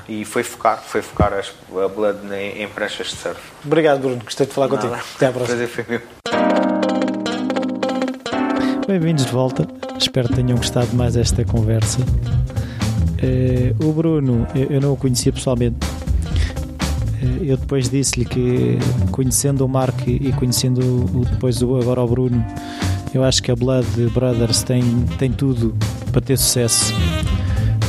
E 0.08 0.24
foi 0.24 0.44
focar, 0.44 0.82
foi 0.82 1.02
focar 1.02 1.34
as, 1.34 1.52
a 1.84 1.88
Blood 1.88 2.20
em, 2.34 2.62
em 2.62 2.68
pranchas 2.70 3.08
de 3.08 3.16
surf. 3.16 3.42
Obrigado, 3.66 4.00
Bruno. 4.00 4.22
Gostei 4.24 4.46
de 4.46 4.54
falar 4.54 4.70
contigo. 4.70 4.92
Nada. 4.92 5.04
Até 5.16 5.26
à 5.26 5.32
próxima. 5.32 5.58
Prazer 5.58 5.68
foi 5.68 5.86
meu. 5.90 6.02
Bem-vindos 8.88 9.26
de 9.26 9.32
volta. 9.32 9.68
Espero 10.00 10.30
que 10.30 10.36
tenham 10.36 10.58
gostado 10.58 10.96
mais 10.96 11.18
esta 11.18 11.44
conversa. 11.44 12.00
Eh, 13.18 13.76
o 13.84 13.92
Bruno, 13.92 14.48
eu, 14.56 14.72
eu 14.72 14.82
não 14.82 14.94
o 14.94 14.96
conhecia 14.96 15.32
pessoalmente. 15.32 15.76
Eh, 17.22 17.52
eu 17.52 17.58
depois 17.58 17.90
disse-lhe 17.90 18.24
que, 18.24 18.80
conhecendo 19.12 19.66
o 19.66 19.68
Marco 19.68 20.10
e 20.10 20.32
conhecendo 20.32 20.80
o, 21.14 21.26
depois 21.26 21.62
o, 21.62 21.76
agora 21.76 22.02
o 22.02 22.08
Bruno, 22.08 22.44
eu 23.14 23.26
acho 23.26 23.44
que 23.44 23.52
a 23.52 23.56
Blood 23.56 23.88
Brothers 24.14 24.64
tem, 24.64 24.84
tem 25.18 25.32
tudo 25.32 25.76
para 26.14 26.22
ter 26.22 26.38
sucesso. 26.38 26.94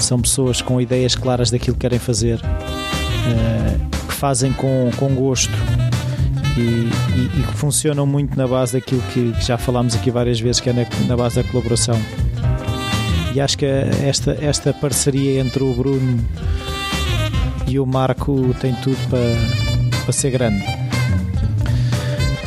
São 0.00 0.20
pessoas 0.20 0.60
com 0.60 0.80
ideias 0.80 1.14
claras 1.14 1.50
daquilo 1.50 1.76
que 1.76 1.80
querem 1.80 2.00
fazer, 2.00 2.40
eh, 2.42 3.76
que 4.08 4.14
fazem 4.14 4.52
com, 4.52 4.90
com 4.96 5.14
gosto 5.14 5.52
e, 6.60 6.90
e- 7.16 7.40
e 7.40 7.42
que 7.46 7.54
funcionam 7.54 8.06
muito 8.06 8.36
na 8.36 8.46
base 8.46 8.74
daquilo 8.74 9.02
que, 9.12 9.32
que 9.32 9.44
já 9.44 9.56
falámos 9.58 9.94
aqui 9.94 10.10
várias 10.10 10.40
vezes, 10.40 10.60
que 10.60 10.70
é 10.70 10.72
na, 10.72 10.86
na 11.06 11.16
base 11.16 11.36
da 11.42 11.44
colaboração. 11.48 11.98
E 13.34 13.40
acho 13.40 13.56
que 13.58 13.64
esta, 13.66 14.36
esta 14.40 14.72
parceria 14.72 15.40
entre 15.40 15.62
o 15.62 15.72
Bruno 15.72 16.18
e 17.66 17.78
o 17.78 17.86
Marco 17.86 18.54
tem 18.60 18.74
tudo 18.76 18.96
para, 19.08 20.00
para 20.04 20.12
ser 20.12 20.30
grande. 20.30 20.64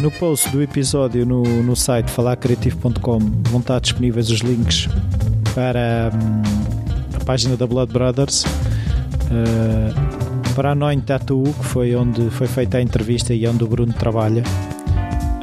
No 0.02 0.12
post 0.12 0.50
do 0.50 0.62
episódio 0.62 1.26
no, 1.26 1.44
no 1.64 1.76
site 1.78 2.12
falarcreativo.com 2.12 3.20
vão 3.50 3.62
estar 3.62 3.80
disponíveis 3.80 4.30
os 4.30 4.40
links 4.42 4.90
para 5.56 6.12
hum, 6.14 6.42
a 7.16 7.24
página 7.24 7.56
da 7.56 7.66
Blood 7.66 7.94
Brothers, 7.94 8.44
eh, 9.32 10.12
para 10.54 10.72
a 10.72 10.76
Noin 10.76 10.99
Tattoo, 10.99 11.43
que 11.43 11.66
foi 11.66 11.95
onde 11.95 12.30
foi 12.30 12.47
feita 12.47 12.78
a 12.78 12.82
entrevista 12.82 13.34
e 13.34 13.47
onde 13.47 13.64
o 13.64 13.68
Bruno 13.68 13.93
trabalha. 13.93 14.43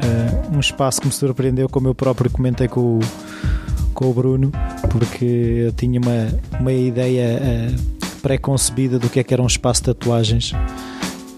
Eh, 0.02 0.54
um 0.54 0.61
espaço 0.61 1.00
que 1.00 1.06
me 1.06 1.12
surpreendeu, 1.12 1.68
como 1.68 1.88
eu 1.88 1.94
próprio 1.94 2.30
comentei 2.30 2.68
com 2.68 2.98
o, 2.98 3.00
com 3.92 4.11
o 4.11 4.14
Bruno, 4.14 4.52
porque 4.88 5.64
eu 5.66 5.72
tinha 5.72 6.00
uma, 6.00 6.28
uma 6.61 6.72
ideia 6.72 7.40
eh, 7.42 7.74
pré-concebida 8.22 8.98
do 8.98 9.08
que 9.08 9.20
é 9.20 9.24
que 9.24 9.34
era 9.34 9.42
um 9.42 9.46
espaço 9.46 9.82
de 9.82 9.86
tatuagens 9.86 10.52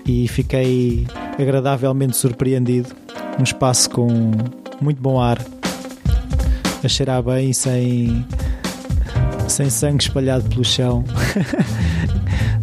e 0.07 0.29
fiquei 0.29 1.07
agradavelmente 1.39 2.17
surpreendido. 2.17 2.91
Um 3.39 3.43
espaço 3.43 3.89
com 3.91 4.09
muito 4.81 5.01
bom 5.01 5.21
ar, 5.21 5.39
a 6.85 6.89
cheirar 6.89 7.23
bem 7.23 7.53
sem, 7.53 8.25
sem 9.49 9.71
sangue 9.71 10.03
espalhado 10.03 10.49
pelo 10.49 10.65
chão. 10.65 11.05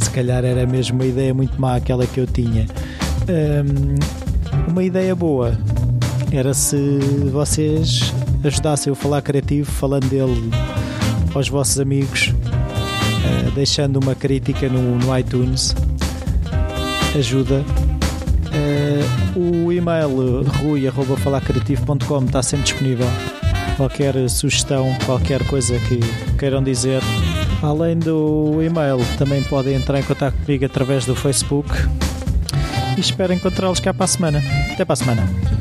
Se 0.09 0.15
calhar 0.15 0.43
era 0.43 0.65
mesmo 0.65 0.95
uma 0.95 1.05
ideia 1.05 1.31
muito 1.35 1.61
má 1.61 1.75
aquela 1.75 2.07
que 2.07 2.19
eu 2.19 2.25
tinha. 2.25 2.65
Um, 3.29 4.71
uma 4.71 4.83
ideia 4.83 5.15
boa 5.15 5.55
era 6.31 6.51
se 6.51 6.97
vocês 7.31 8.11
ajudassem 8.43 8.91
o 8.91 8.95
Falar 8.95 9.21
Criativo 9.21 9.71
falando 9.71 10.09
dele 10.09 10.49
aos 11.35 11.47
vossos 11.47 11.79
amigos, 11.79 12.33
uh, 12.33 13.51
deixando 13.51 13.97
uma 13.97 14.15
crítica 14.15 14.67
no, 14.67 14.97
no 14.97 15.15
iTunes. 15.15 15.75
Ajuda. 17.15 17.63
Uh, 18.49 19.65
o 19.65 19.71
e-mail 19.71 20.41
rui.falarcreativo.com 20.41 22.25
está 22.25 22.41
sempre 22.41 22.65
disponível. 22.65 23.07
Qualquer 23.77 24.27
sugestão, 24.27 24.91
qualquer 25.05 25.45
coisa 25.45 25.77
que 25.77 25.99
queiram 26.35 26.63
dizer. 26.63 26.99
Além 27.61 27.97
do 27.97 28.61
e-mail, 28.63 28.99
também 29.17 29.43
podem 29.43 29.75
entrar 29.75 29.99
em 29.99 30.03
contato 30.03 30.35
comigo 30.45 30.65
através 30.65 31.05
do 31.05 31.15
Facebook. 31.15 31.69
E 32.97 33.01
espero 33.01 33.33
encontrá-los 33.33 33.79
cá 33.79 33.93
para 33.93 34.05
a 34.05 34.07
semana. 34.07 34.41
Até 34.71 34.85
para 34.85 34.93
a 34.93 34.95
semana. 34.95 35.58